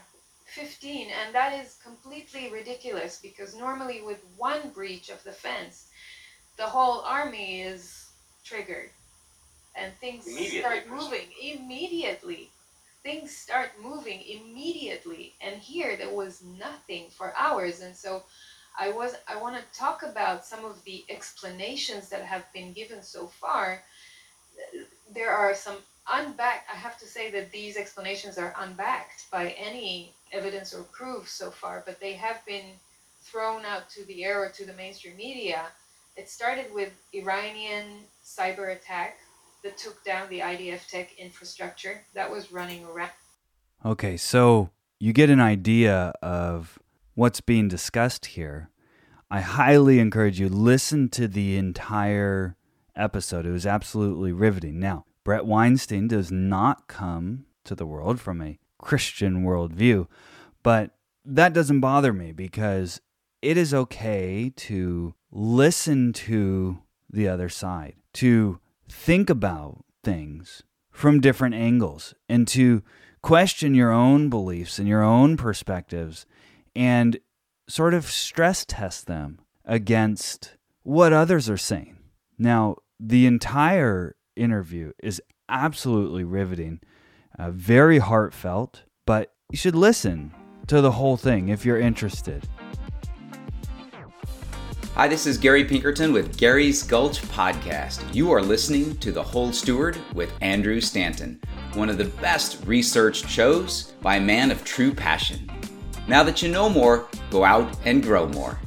[0.50, 1.08] 15.
[1.10, 5.88] And that is completely ridiculous because normally, with one breach of the fence,
[6.58, 8.10] the whole army is
[8.44, 8.90] triggered
[9.76, 10.26] and things
[10.58, 12.50] start moving immediately.
[13.04, 15.34] Things start moving immediately.
[15.42, 17.82] And here, there was nothing for hours.
[17.82, 18.24] And so,
[18.78, 23.04] I was I want to talk about some of the explanations that have been given
[23.04, 23.84] so far.
[25.14, 26.70] There are some unbacked.
[26.72, 31.52] I have to say that these explanations are unbacked by any evidence or proof so
[31.52, 32.66] far, but they have been
[33.22, 35.66] thrown out to the air or to the mainstream media.
[36.16, 39.18] It started with Iranian cyber attack
[39.64, 43.12] that took down the IDF tech infrastructure that was running around.
[43.86, 46.80] Okay, so you get an idea of
[47.16, 48.70] what's being discussed here.
[49.32, 52.56] I highly encourage you listen to the entire
[52.96, 53.46] episode.
[53.46, 54.80] It was absolutely riveting.
[54.80, 60.08] Now, Bret Weinstein does not come to the world from a Christian worldview,
[60.64, 60.92] but
[61.24, 63.00] that doesn't bother me because
[63.42, 71.56] it is okay to listen to the other side, to think about things from different
[71.56, 72.82] angles, and to
[73.22, 76.26] question your own beliefs and your own perspectives
[76.76, 77.20] and
[77.68, 81.98] sort of stress test them against what others are saying.
[82.38, 86.80] Now, the entire interview is absolutely riveting,
[87.40, 90.32] uh, very heartfelt, but you should listen
[90.68, 92.48] to the whole thing if you're interested.
[94.96, 98.14] Hi, this is Gary Pinkerton with Gary's Gulch Podcast.
[98.14, 101.40] You are listening to The Whole Steward with Andrew Stanton,
[101.74, 105.50] one of the best researched shows by a man of true passion.
[106.10, 108.60] Now that you know more, go out and grow more.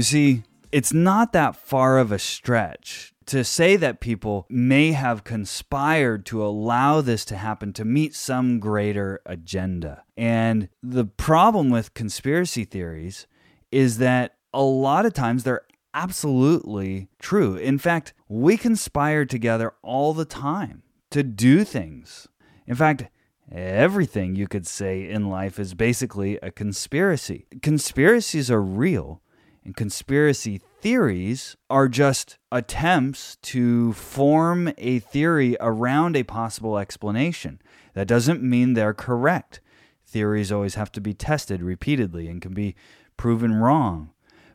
[0.00, 5.24] You see, it's not that far of a stretch to say that people may have
[5.24, 10.04] conspired to allow this to happen to meet some greater agenda.
[10.16, 13.26] And the problem with conspiracy theories
[13.70, 17.56] is that a lot of times they're absolutely true.
[17.56, 22.26] In fact, we conspire together all the time to do things.
[22.66, 23.04] In fact,
[23.52, 27.44] everything you could say in life is basically a conspiracy.
[27.60, 29.20] Conspiracies are real,
[29.64, 37.60] and conspiracy theories are just attempts to form a theory around a possible explanation.
[37.94, 39.60] That doesn't mean they're correct.
[40.06, 42.74] Theories always have to be tested repeatedly and can be
[43.16, 44.10] proven wrong.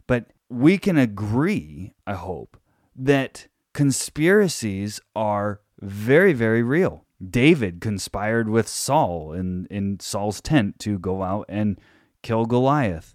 [0.08, 2.58] But we can agree, I hope,
[2.96, 7.06] that conspiracies are very, very real.
[7.26, 11.80] David conspired with Saul in, in Saul's tent to go out and
[12.22, 13.15] kill Goliath.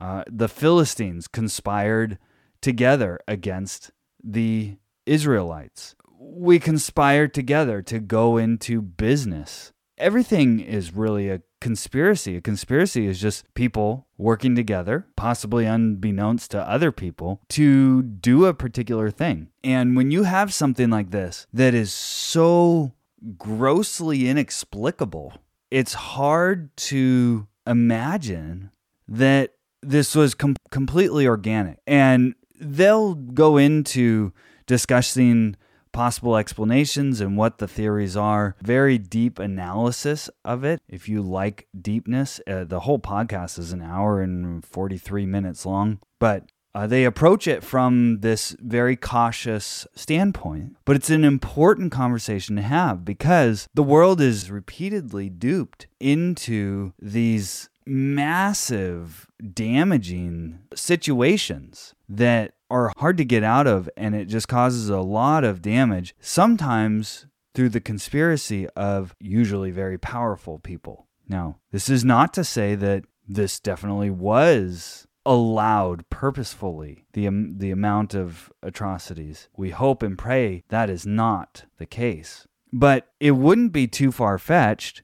[0.00, 2.18] Uh, the Philistines conspired
[2.60, 3.90] together against
[4.22, 4.76] the
[5.06, 5.94] Israelites.
[6.18, 9.72] We conspired together to go into business.
[9.98, 12.36] Everything is really a conspiracy.
[12.36, 18.54] A conspiracy is just people working together, possibly unbeknownst to other people, to do a
[18.54, 19.48] particular thing.
[19.64, 22.92] And when you have something like this that is so
[23.38, 25.34] grossly inexplicable,
[25.70, 28.70] it's hard to imagine
[29.08, 31.78] that this was com- completely organic.
[31.86, 34.32] And they'll go into
[34.66, 35.56] discussing
[35.92, 38.54] possible explanations and what the theories are.
[38.60, 40.80] Very deep analysis of it.
[40.88, 46.00] If you like deepness, uh, the whole podcast is an hour and 43 minutes long.
[46.18, 52.54] But uh, they approach it from this very cautious standpoint, but it's an important conversation
[52.56, 62.92] to have because the world is repeatedly duped into these massive, damaging situations that are
[62.96, 67.68] hard to get out of, and it just causes a lot of damage, sometimes through
[67.68, 71.06] the conspiracy of usually very powerful people.
[71.28, 77.72] Now, this is not to say that this definitely was allowed purposefully the um, the
[77.72, 79.48] amount of atrocities.
[79.56, 82.46] We hope and pray that is not the case.
[82.72, 85.02] But it wouldn't be too far fetched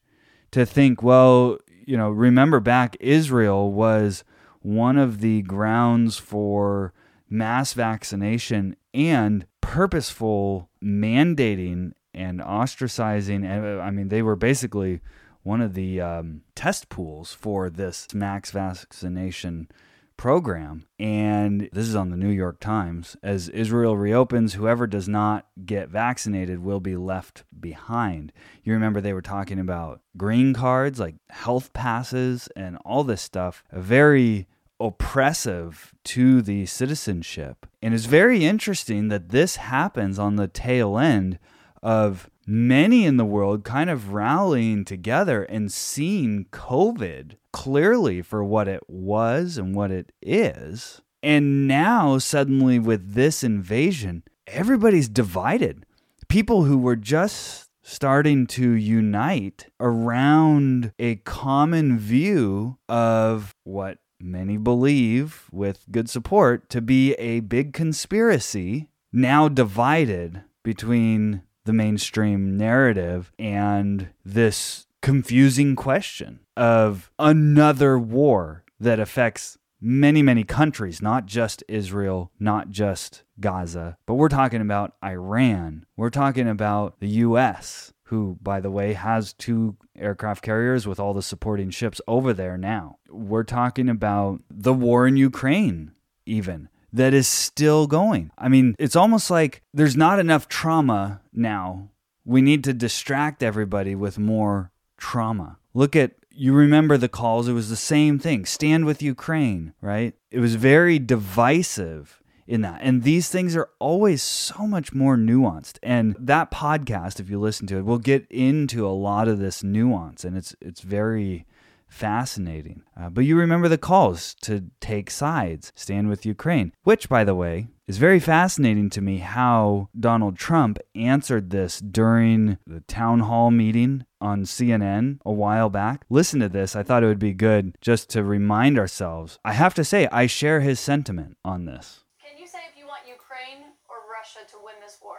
[0.52, 4.24] to think, well, you know, remember back Israel was
[4.60, 6.92] one of the grounds for
[7.28, 13.44] mass vaccination and purposeful mandating and ostracizing.
[13.44, 15.00] And I mean, they were basically
[15.42, 19.68] one of the um, test pools for this mass vaccination
[20.16, 20.86] program.
[20.98, 23.16] And this is on the New York Times.
[23.22, 28.32] As Israel reopens, whoever does not get vaccinated will be left behind.
[28.62, 33.64] You remember they were talking about green cards, like health passes, and all this stuff.
[33.72, 34.46] Very
[34.80, 37.66] oppressive to the citizenship.
[37.80, 41.38] And it's very interesting that this happens on the tail end
[41.82, 48.68] of many in the world kind of rallying together and seeing COVID clearly for what
[48.68, 51.00] it was and what it is.
[51.22, 55.86] And now, suddenly, with this invasion, everybody's divided.
[56.28, 65.48] People who were just starting to unite around a common view of what many believe,
[65.52, 74.08] with good support, to be a big conspiracy, now divided between the mainstream narrative and
[74.24, 82.70] this confusing question of another war that affects many, many countries, not just Israel, not
[82.70, 85.84] just Gaza, but we're talking about Iran.
[85.96, 91.14] We're talking about the U.S., who, by the way, has two aircraft carriers with all
[91.14, 92.98] the supporting ships over there now.
[93.08, 95.92] We're talking about the war in Ukraine,
[96.26, 98.30] even that is still going.
[98.36, 101.88] I mean, it's almost like there's not enough trauma now.
[102.24, 105.58] We need to distract everybody with more trauma.
[105.74, 108.44] Look at you remember the calls, it was the same thing.
[108.44, 110.14] Stand with Ukraine, right?
[110.30, 112.80] It was very divisive in that.
[112.82, 115.78] And these things are always so much more nuanced.
[115.82, 119.62] And that podcast, if you listen to it, will get into a lot of this
[119.62, 121.46] nuance and it's it's very
[121.92, 122.82] fascinating.
[122.98, 127.34] Uh, but you remember the calls to take sides, stand with Ukraine, which, by the
[127.34, 133.50] way, is very fascinating to me how Donald Trump answered this during the town hall
[133.50, 136.04] meeting on CNN a while back.
[136.08, 136.74] Listen to this.
[136.74, 139.38] I thought it would be good just to remind ourselves.
[139.44, 142.04] I have to say, I share his sentiment on this.
[142.24, 145.18] Can you say if you want Ukraine or Russia to win this war?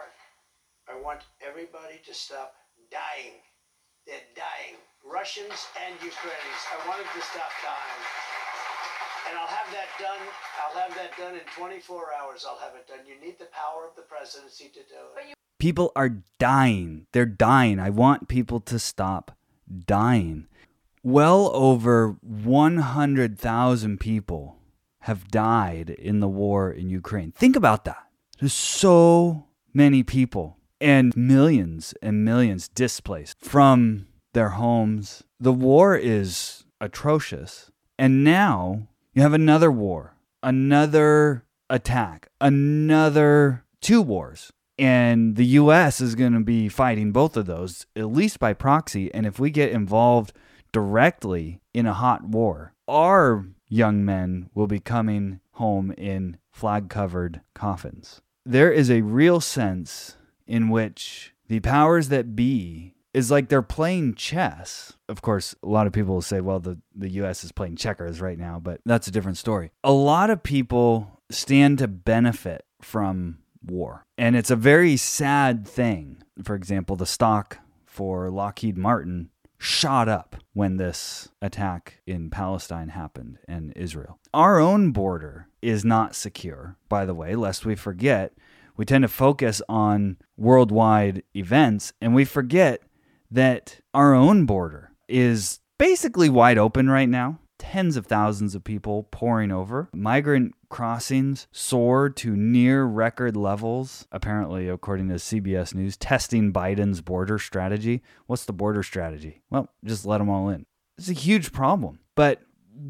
[0.88, 2.54] I want everybody to stop
[2.90, 3.38] dying.
[4.06, 4.76] They're dying.
[5.04, 6.62] Russians and Ukrainians.
[6.72, 8.02] I want them to stop dying.
[9.28, 10.20] And I'll have that done.
[10.60, 12.46] I'll have that done in 24 hours.
[12.48, 13.06] I'll have it done.
[13.06, 15.34] You need the power of the presidency to do it.
[15.58, 17.06] People are dying.
[17.12, 17.78] They're dying.
[17.78, 19.36] I want people to stop
[19.86, 20.46] dying.
[21.02, 24.56] Well over 100,000 people
[25.00, 27.32] have died in the war in Ukraine.
[27.32, 28.08] Think about that.
[28.40, 35.24] There's so many people and millions and millions displaced from their homes.
[35.40, 37.70] The war is atrocious.
[37.98, 44.52] And now you have another war, another attack, another two wars.
[44.76, 49.12] And the US is going to be fighting both of those, at least by proxy.
[49.14, 50.32] And if we get involved
[50.72, 57.40] directly in a hot war, our young men will be coming home in flag covered
[57.54, 58.20] coffins.
[58.44, 60.16] There is a real sense
[60.46, 64.94] in which the powers that be is like they're playing chess.
[65.08, 68.20] Of course, a lot of people will say, well, the, the US is playing checkers
[68.20, 69.70] right now, but that's a different story.
[69.84, 74.04] A lot of people stand to benefit from war.
[74.18, 76.22] And it's a very sad thing.
[76.42, 83.38] For example, the stock for Lockheed Martin shot up when this attack in Palestine happened
[83.48, 84.18] and Israel.
[84.34, 88.32] Our own border is not secure, by the way, lest we forget.
[88.76, 92.82] We tend to focus on worldwide events and we forget
[93.30, 97.38] that our own border is basically wide open right now.
[97.58, 99.88] tens of thousands of people pouring over.
[99.94, 107.38] Migrant crossings soar to near record levels, apparently, according to CBS News, testing Biden's border
[107.38, 108.02] strategy.
[108.26, 109.42] What's the border strategy?
[109.50, 110.66] Well, just let them all in.
[110.98, 112.00] It's a huge problem.
[112.16, 112.42] But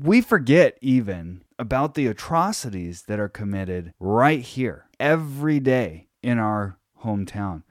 [0.02, 6.78] we forget even about the atrocities that are committed right here every day in our
[7.04, 7.62] hometown.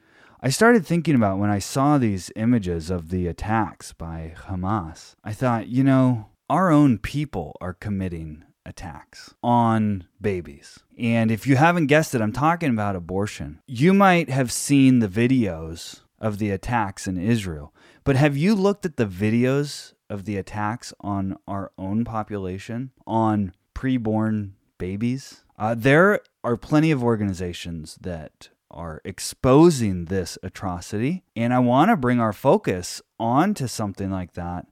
[0.46, 5.16] I started thinking about when I saw these images of the attacks by Hamas.
[5.24, 10.80] I thought, you know, our own people are committing attacks on babies.
[11.00, 13.62] And if you haven't guessed it, I'm talking about abortion.
[13.68, 17.74] You might have seen the videos of the attacks in Israel,
[18.04, 23.54] but have you looked at the videos of the attacks on our own population, on
[23.74, 25.46] preborn babies?
[25.58, 31.24] Uh, there are plenty of organizations that are exposing this atrocity.
[31.36, 34.68] And I want to bring our focus onto something like that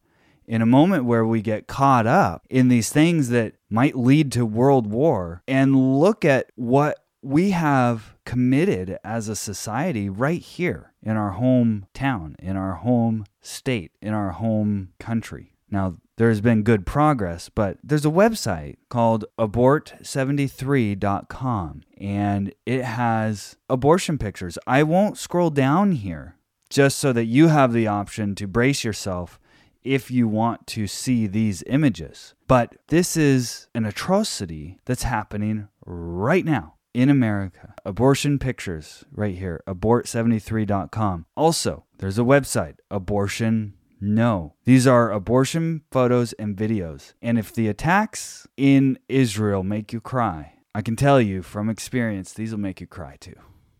[0.47, 4.45] in a moment where we get caught up in these things that might lead to
[4.45, 11.15] world war and look at what we have committed as a society right here in
[11.15, 15.53] our hometown, in our home state, in our home country.
[15.69, 24.19] Now, there's been good progress, but there's a website called abort73.com and it has abortion
[24.19, 24.59] pictures.
[24.67, 26.35] I won't scroll down here
[26.69, 29.39] just so that you have the option to brace yourself
[29.81, 32.35] if you want to see these images.
[32.47, 37.73] But this is an atrocity that's happening right now in America.
[37.83, 41.25] Abortion pictures right here, abort73.com.
[41.35, 44.55] Also, there's a website, abortion no.
[44.65, 47.13] These are abortion photos and videos.
[47.21, 52.33] And if the attacks in Israel make you cry, I can tell you from experience,
[52.33, 53.35] these will make you cry too.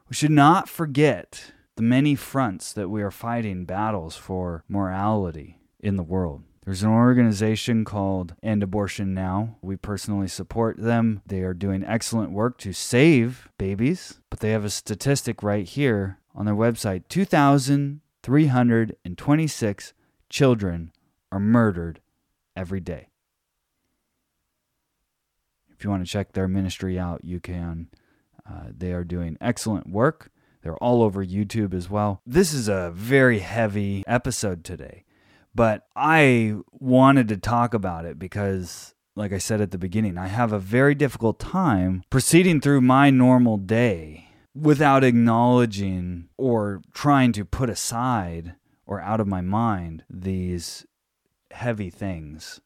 [0.07, 5.95] We should not forget the many fronts that we are fighting battles for morality in
[5.95, 6.43] the world.
[6.65, 9.55] There's an organization called End Abortion Now.
[9.61, 11.23] We personally support them.
[11.25, 16.19] They are doing excellent work to save babies, but they have a statistic right here
[16.35, 19.93] on their website 2,326
[20.31, 20.91] children
[21.31, 22.01] are murdered
[22.55, 23.09] every day.
[25.71, 27.89] If you want to check their ministry out, you can.
[28.49, 30.31] Uh, they are doing excellent work.
[30.63, 32.21] They're all over YouTube as well.
[32.25, 35.05] This is a very heavy episode today,
[35.55, 40.27] but I wanted to talk about it because, like I said at the beginning, I
[40.27, 47.45] have a very difficult time proceeding through my normal day without acknowledging or trying to
[47.45, 48.55] put aside
[48.91, 50.85] or out of my mind these
[51.51, 52.59] heavy things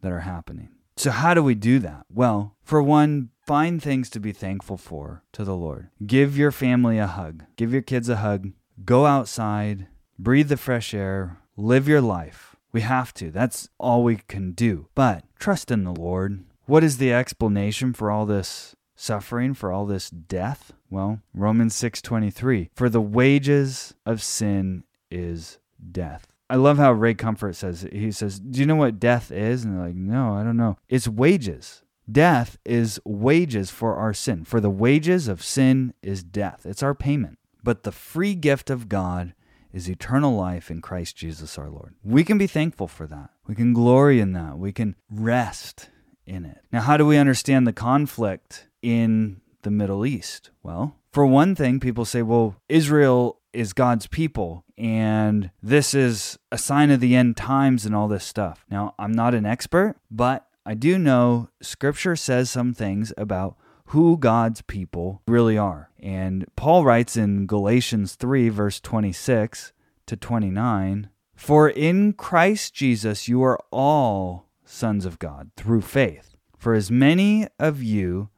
[0.00, 0.70] that are happening.
[0.96, 2.06] So, how do we do that?
[2.10, 5.90] Well, for one, find things to be thankful for to the Lord.
[6.06, 8.52] Give your family a hug, give your kids a hug,
[8.86, 12.56] go outside, breathe the fresh air, live your life.
[12.72, 13.30] We have to.
[13.30, 14.88] That's all we can do.
[14.94, 16.42] But trust in the Lord.
[16.64, 20.72] What is the explanation for all this suffering, for all this death?
[20.88, 25.58] Well, Romans 6:23, for the wages of sin is
[25.90, 26.26] death.
[26.50, 27.92] I love how Ray Comfort says it.
[27.92, 29.64] He says, Do you know what death is?
[29.64, 30.78] And they're like, No, I don't know.
[30.88, 31.82] It's wages.
[32.10, 34.44] Death is wages for our sin.
[34.44, 36.64] For the wages of sin is death.
[36.64, 37.38] It's our payment.
[37.62, 39.34] But the free gift of God
[39.72, 41.94] is eternal life in Christ Jesus our Lord.
[42.02, 43.30] We can be thankful for that.
[43.46, 44.58] We can glory in that.
[44.58, 45.90] We can rest
[46.26, 46.62] in it.
[46.72, 50.50] Now, how do we understand the conflict in the Middle East?
[50.62, 56.56] Well, for one thing, people say, well, Israel is God's people, and this is a
[56.56, 58.64] sign of the end times and all this stuff.
[58.70, 63.56] Now, I'm not an expert, but I do know scripture says some things about
[63.86, 65.90] who God's people really are.
[65.98, 69.72] And Paul writes in Galatians 3, verse 26
[70.06, 76.36] to 29 For in Christ Jesus you are all sons of God through faith.
[76.56, 78.28] For as many of you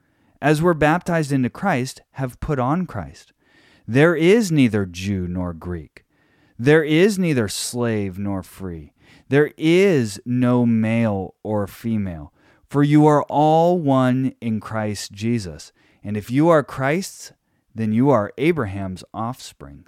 [0.41, 3.35] as were baptized into Christ have put on Christ.
[3.91, 6.05] There is neither Jew nor Greek.
[6.57, 8.93] There is neither slave nor free.
[9.28, 12.32] There is no male or female,
[12.68, 15.72] for you are all one in Christ Jesus.
[16.05, 17.32] And if you are Christ's,
[17.74, 19.86] then you are Abraham's offspring,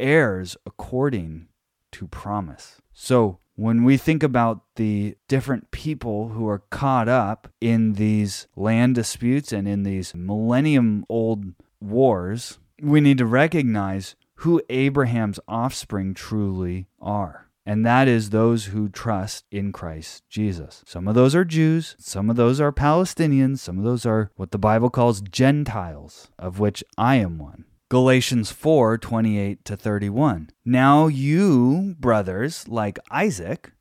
[0.00, 1.48] heirs according
[1.90, 2.80] to promise.
[2.94, 8.94] So, when we think about the different people who are caught up in these land
[8.94, 11.44] disputes and in these millennium old
[11.82, 17.48] wars, we need to recognize who Abraham's offspring truly are.
[17.64, 20.82] And that is those who trust in Christ Jesus.
[20.84, 24.50] Some of those are Jews, some of those are Palestinians, some of those are what
[24.50, 27.66] the Bible calls Gentiles, of which I am one.
[27.88, 30.50] Galatians 4 28 to 31.
[30.64, 33.72] Now you, brothers, like Isaac,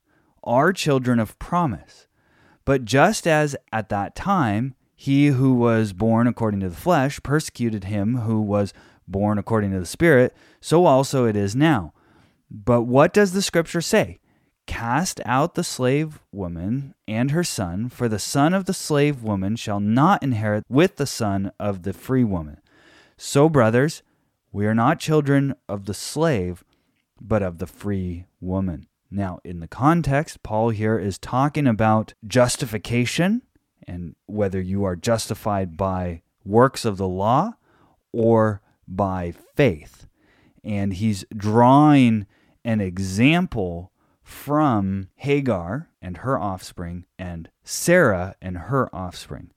[0.44, 2.06] are children of promise.
[2.66, 7.86] But just as at that time he who was born according to the flesh persecuted
[7.86, 8.72] him who was
[9.12, 11.94] born according to the Spirit, so also it is now.
[12.50, 14.20] But what does the scripture say?
[14.68, 19.56] Cast out the slave woman and her son, for the son of the slave woman
[19.56, 22.58] shall not inherit with the son of the free woman.
[23.18, 24.04] So, brothers,
[24.52, 26.64] we are not children of the slave,
[27.20, 28.88] but of the free woman.
[29.10, 33.42] Now, in the context, Paul here is talking about justification
[33.88, 37.56] and whether you are justified by works of the law
[38.14, 40.08] or by faith.
[40.64, 42.28] And he's drawing
[42.64, 43.92] an example
[44.24, 49.52] from Hagar and her offspring and Sarah and her offspring.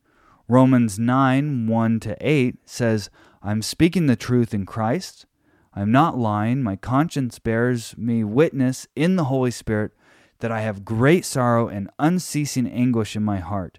[0.48, 3.10] Romans 9 1 to 8 says,
[3.42, 5.26] I'm speaking the truth in Christ.
[5.74, 6.62] I'm not lying.
[6.62, 9.92] My conscience bears me witness in the Holy Spirit
[10.40, 13.78] that I have great sorrow and unceasing anguish in my heart.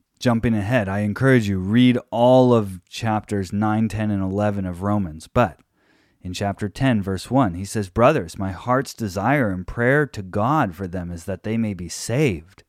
[0.21, 5.27] Jumping ahead, I encourage you read all of chapters 9, 10 and 11 of Romans,
[5.27, 5.59] but
[6.21, 10.75] in chapter 10 verse 1, he says, "Brothers, my heart's desire and prayer to God
[10.75, 12.63] for them is that they may be saved."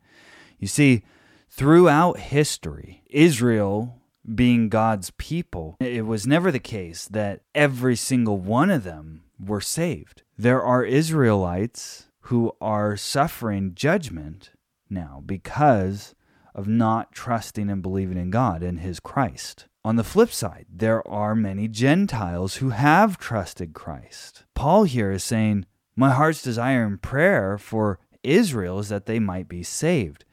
[0.59, 1.05] You see,
[1.51, 4.01] throughout history, Israel
[4.35, 9.61] being God's people, it was never the case that every single one of them were
[9.61, 10.23] saved.
[10.39, 14.53] There are Israelites who are suffering judgment
[14.89, 16.15] now because
[16.55, 19.67] of not trusting and believing in God and His Christ.
[19.85, 24.45] On the flip side, there are many Gentiles who have trusted Christ.
[24.55, 29.49] Paul here is saying, My heart's desire and prayer for Israel is that they might
[29.49, 30.25] be saved,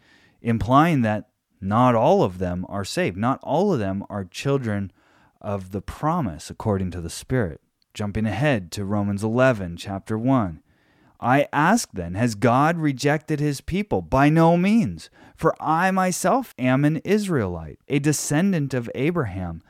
[0.41, 1.29] implying that
[1.61, 3.17] not all of them are saved.
[3.17, 4.91] Not all of them are children
[5.41, 7.61] of the promise according to the Spirit.
[7.93, 10.61] Jumping ahead to Romans 11, chapter 1.
[11.19, 14.01] I ask then, has God rejected his people?
[14.01, 15.09] By no means.
[15.35, 19.61] For I myself am an Israelite, a descendant of Abraham,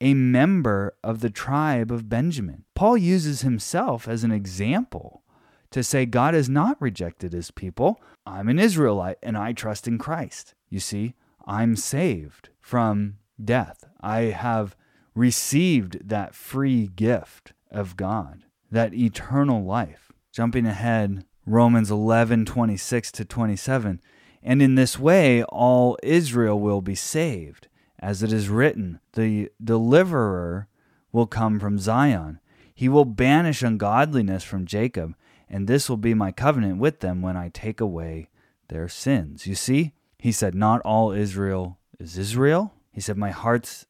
[0.00, 2.64] a member of the tribe of Benjamin.
[2.74, 5.22] Paul uses himself as an example
[5.70, 8.00] to say God has not rejected his people.
[8.26, 10.54] I'm an Israelite and I trust in Christ.
[10.68, 11.14] You see,
[11.46, 13.84] I'm saved from death.
[14.00, 14.76] I have
[15.14, 20.11] received that free gift of God, that eternal life.
[20.32, 24.00] Jumping ahead, Romans 11 26 to 27.
[24.42, 27.68] And in this way, all Israel will be saved.
[27.98, 30.68] As it is written, the deliverer
[31.12, 32.40] will come from Zion.
[32.74, 35.14] He will banish ungodliness from Jacob,
[35.48, 38.28] and this will be my covenant with them when I take away
[38.68, 39.46] their sins.
[39.46, 42.72] You see, he said, Not all Israel is Israel.
[42.90, 43.86] He said, My heart's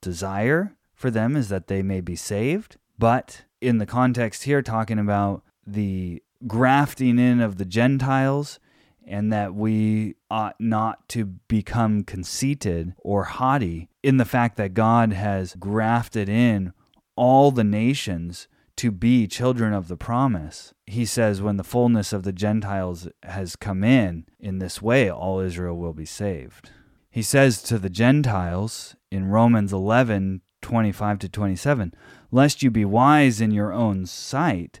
[0.00, 2.76] desire for them is that they may be saved.
[2.98, 8.60] But in the context here, talking about the grafting in of the Gentiles
[9.06, 15.12] and that we ought not to become conceited or haughty in the fact that God
[15.12, 16.72] has grafted in
[17.14, 20.74] all the nations to be children of the promise.
[20.86, 25.40] He says, when the fullness of the Gentiles has come in, in this way all
[25.40, 26.70] Israel will be saved.
[27.10, 31.94] He says to the Gentiles in Romans 11 25 to 27,
[32.32, 34.80] lest you be wise in your own sight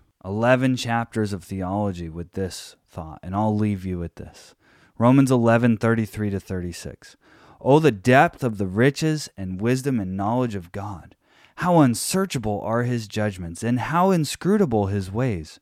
[0.23, 4.53] 11 chapters of theology with this thought, and I'll leave you with this.
[4.97, 7.15] Romans 11, 33 to 36.
[7.59, 11.15] Oh, the depth of the riches and wisdom and knowledge of God!
[11.55, 15.59] How unsearchable are his judgments, and how inscrutable his ways!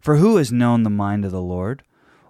[0.00, 1.82] For who has known the mind of the Lord?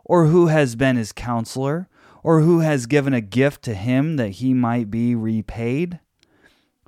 [0.05, 1.89] Or who has been his counselor?
[2.23, 5.99] Or who has given a gift to him that he might be repaid?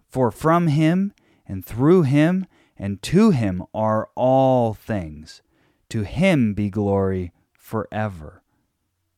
[0.08, 1.12] For from him,
[1.46, 2.46] and through him,
[2.84, 5.40] and to him are all things.
[5.88, 8.42] To him be glory forever.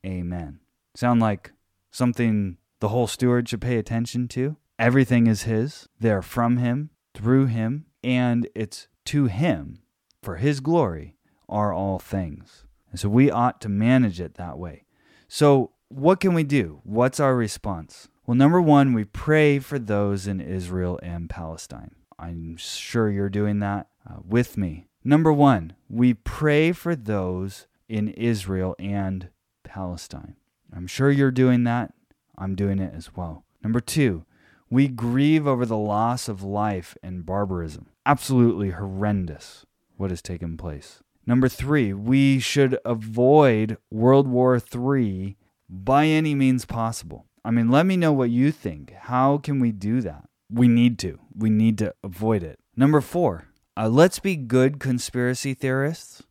[0.07, 0.61] Amen.
[0.95, 1.51] Sound like
[1.91, 4.57] something the whole steward should pay attention to?
[4.79, 5.89] Everything is his.
[5.99, 9.81] They're from him, through him, and it's to him.
[10.23, 11.17] For his glory
[11.49, 12.67] are all things.
[12.93, 14.85] And so we ought to manage it that way.
[15.27, 16.83] So, what can we do?
[16.85, 18.07] What's our response?
[18.29, 21.97] Well, number one, we pray for those in Israel and Palestine.
[22.19, 24.87] I'm sure you're doing that uh, with me.
[25.05, 29.29] Number one, we pray for those in Israel and
[29.63, 30.37] Palestine.
[30.75, 31.93] I'm sure you're doing that.
[32.37, 33.45] I'm doing it as well.
[33.63, 34.25] Number two,
[34.69, 37.87] we grieve over the loss of life and barbarism.
[38.05, 39.65] Absolutely horrendous
[39.97, 41.03] what has taken place.
[41.27, 45.37] Number three, we should avoid World War III
[45.69, 47.27] by any means possible.
[47.45, 48.93] I mean, let me know what you think.
[48.93, 50.29] How can we do that?
[50.51, 51.19] We need to.
[51.35, 52.59] We need to avoid it.
[52.77, 56.23] Number four, uh, let's be good conspiracy theorists.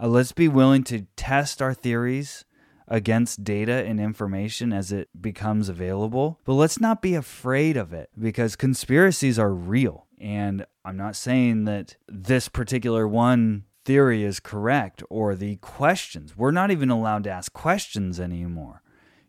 [0.00, 2.44] Uh, let's be willing to test our theories
[2.88, 6.40] against data and information as it becomes available.
[6.44, 10.06] But let's not be afraid of it because conspiracies are real.
[10.18, 16.36] And I'm not saying that this particular one theory is correct or the questions.
[16.36, 18.82] We're not even allowed to ask questions anymore.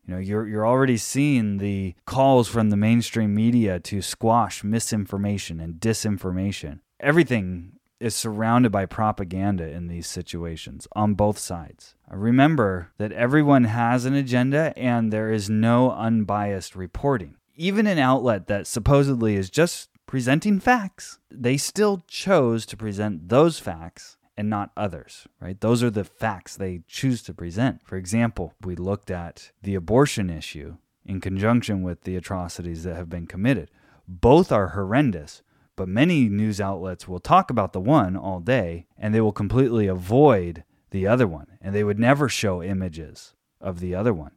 [0.05, 5.59] You know, you're you're already seeing the calls from the mainstream media to squash misinformation
[5.59, 6.79] and disinformation.
[6.99, 11.95] Everything is surrounded by propaganda in these situations on both sides.
[12.09, 17.35] Remember that everyone has an agenda and there is no unbiased reporting.
[17.55, 23.59] Even an outlet that supposedly is just presenting facts, they still chose to present those
[23.59, 25.61] facts and not others, right?
[25.61, 27.79] Those are the facts they choose to present.
[27.85, 33.07] For example, we looked at the abortion issue in conjunction with the atrocities that have
[33.07, 33.69] been committed.
[34.07, 35.43] Both are horrendous,
[35.75, 39.85] but many news outlets will talk about the one all day and they will completely
[39.85, 44.31] avoid the other one, and they would never show images of the other one.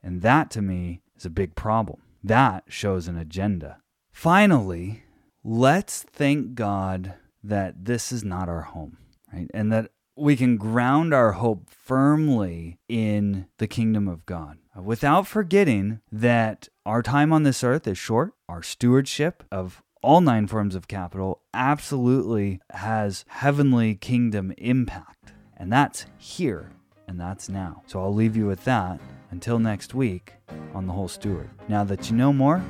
[0.00, 2.00] And that to me is a big problem.
[2.22, 3.78] That shows an agenda.
[4.12, 5.02] Finally,
[5.42, 8.98] let's thank God that this is not our home
[9.32, 9.50] right?
[9.52, 16.00] And that we can ground our hope firmly in the kingdom of God without forgetting
[16.12, 18.32] that our time on this earth is short.
[18.48, 25.32] Our stewardship of all nine forms of capital absolutely has heavenly kingdom impact.
[25.56, 26.70] And that's here
[27.06, 27.82] and that's now.
[27.86, 29.00] So I'll leave you with that
[29.30, 30.34] until next week
[30.74, 31.50] on The Whole Steward.
[31.68, 32.62] Now that you know more,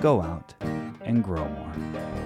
[0.00, 0.54] go out
[1.04, 2.25] and grow more.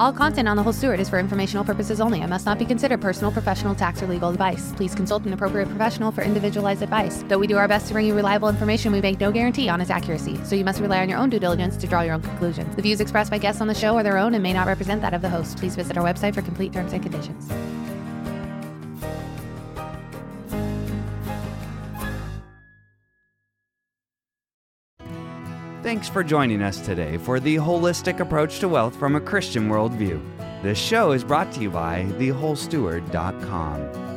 [0.00, 2.64] All content on The Whole Steward is for informational purposes only and must not be
[2.64, 4.72] considered personal, professional, tax, or legal advice.
[4.72, 7.22] Please consult an appropriate professional for individualized advice.
[7.28, 9.78] Though we do our best to bring you reliable information, we make no guarantee on
[9.78, 12.22] its accuracy, so you must rely on your own due diligence to draw your own
[12.22, 12.74] conclusions.
[12.76, 15.02] The views expressed by guests on the show are their own and may not represent
[15.02, 15.58] that of the host.
[15.58, 17.50] Please visit our website for complete terms and conditions.
[25.90, 30.22] Thanks for joining us today for the holistic approach to wealth from a Christian worldview.
[30.62, 34.09] This show is brought to you by thewholesteward.com.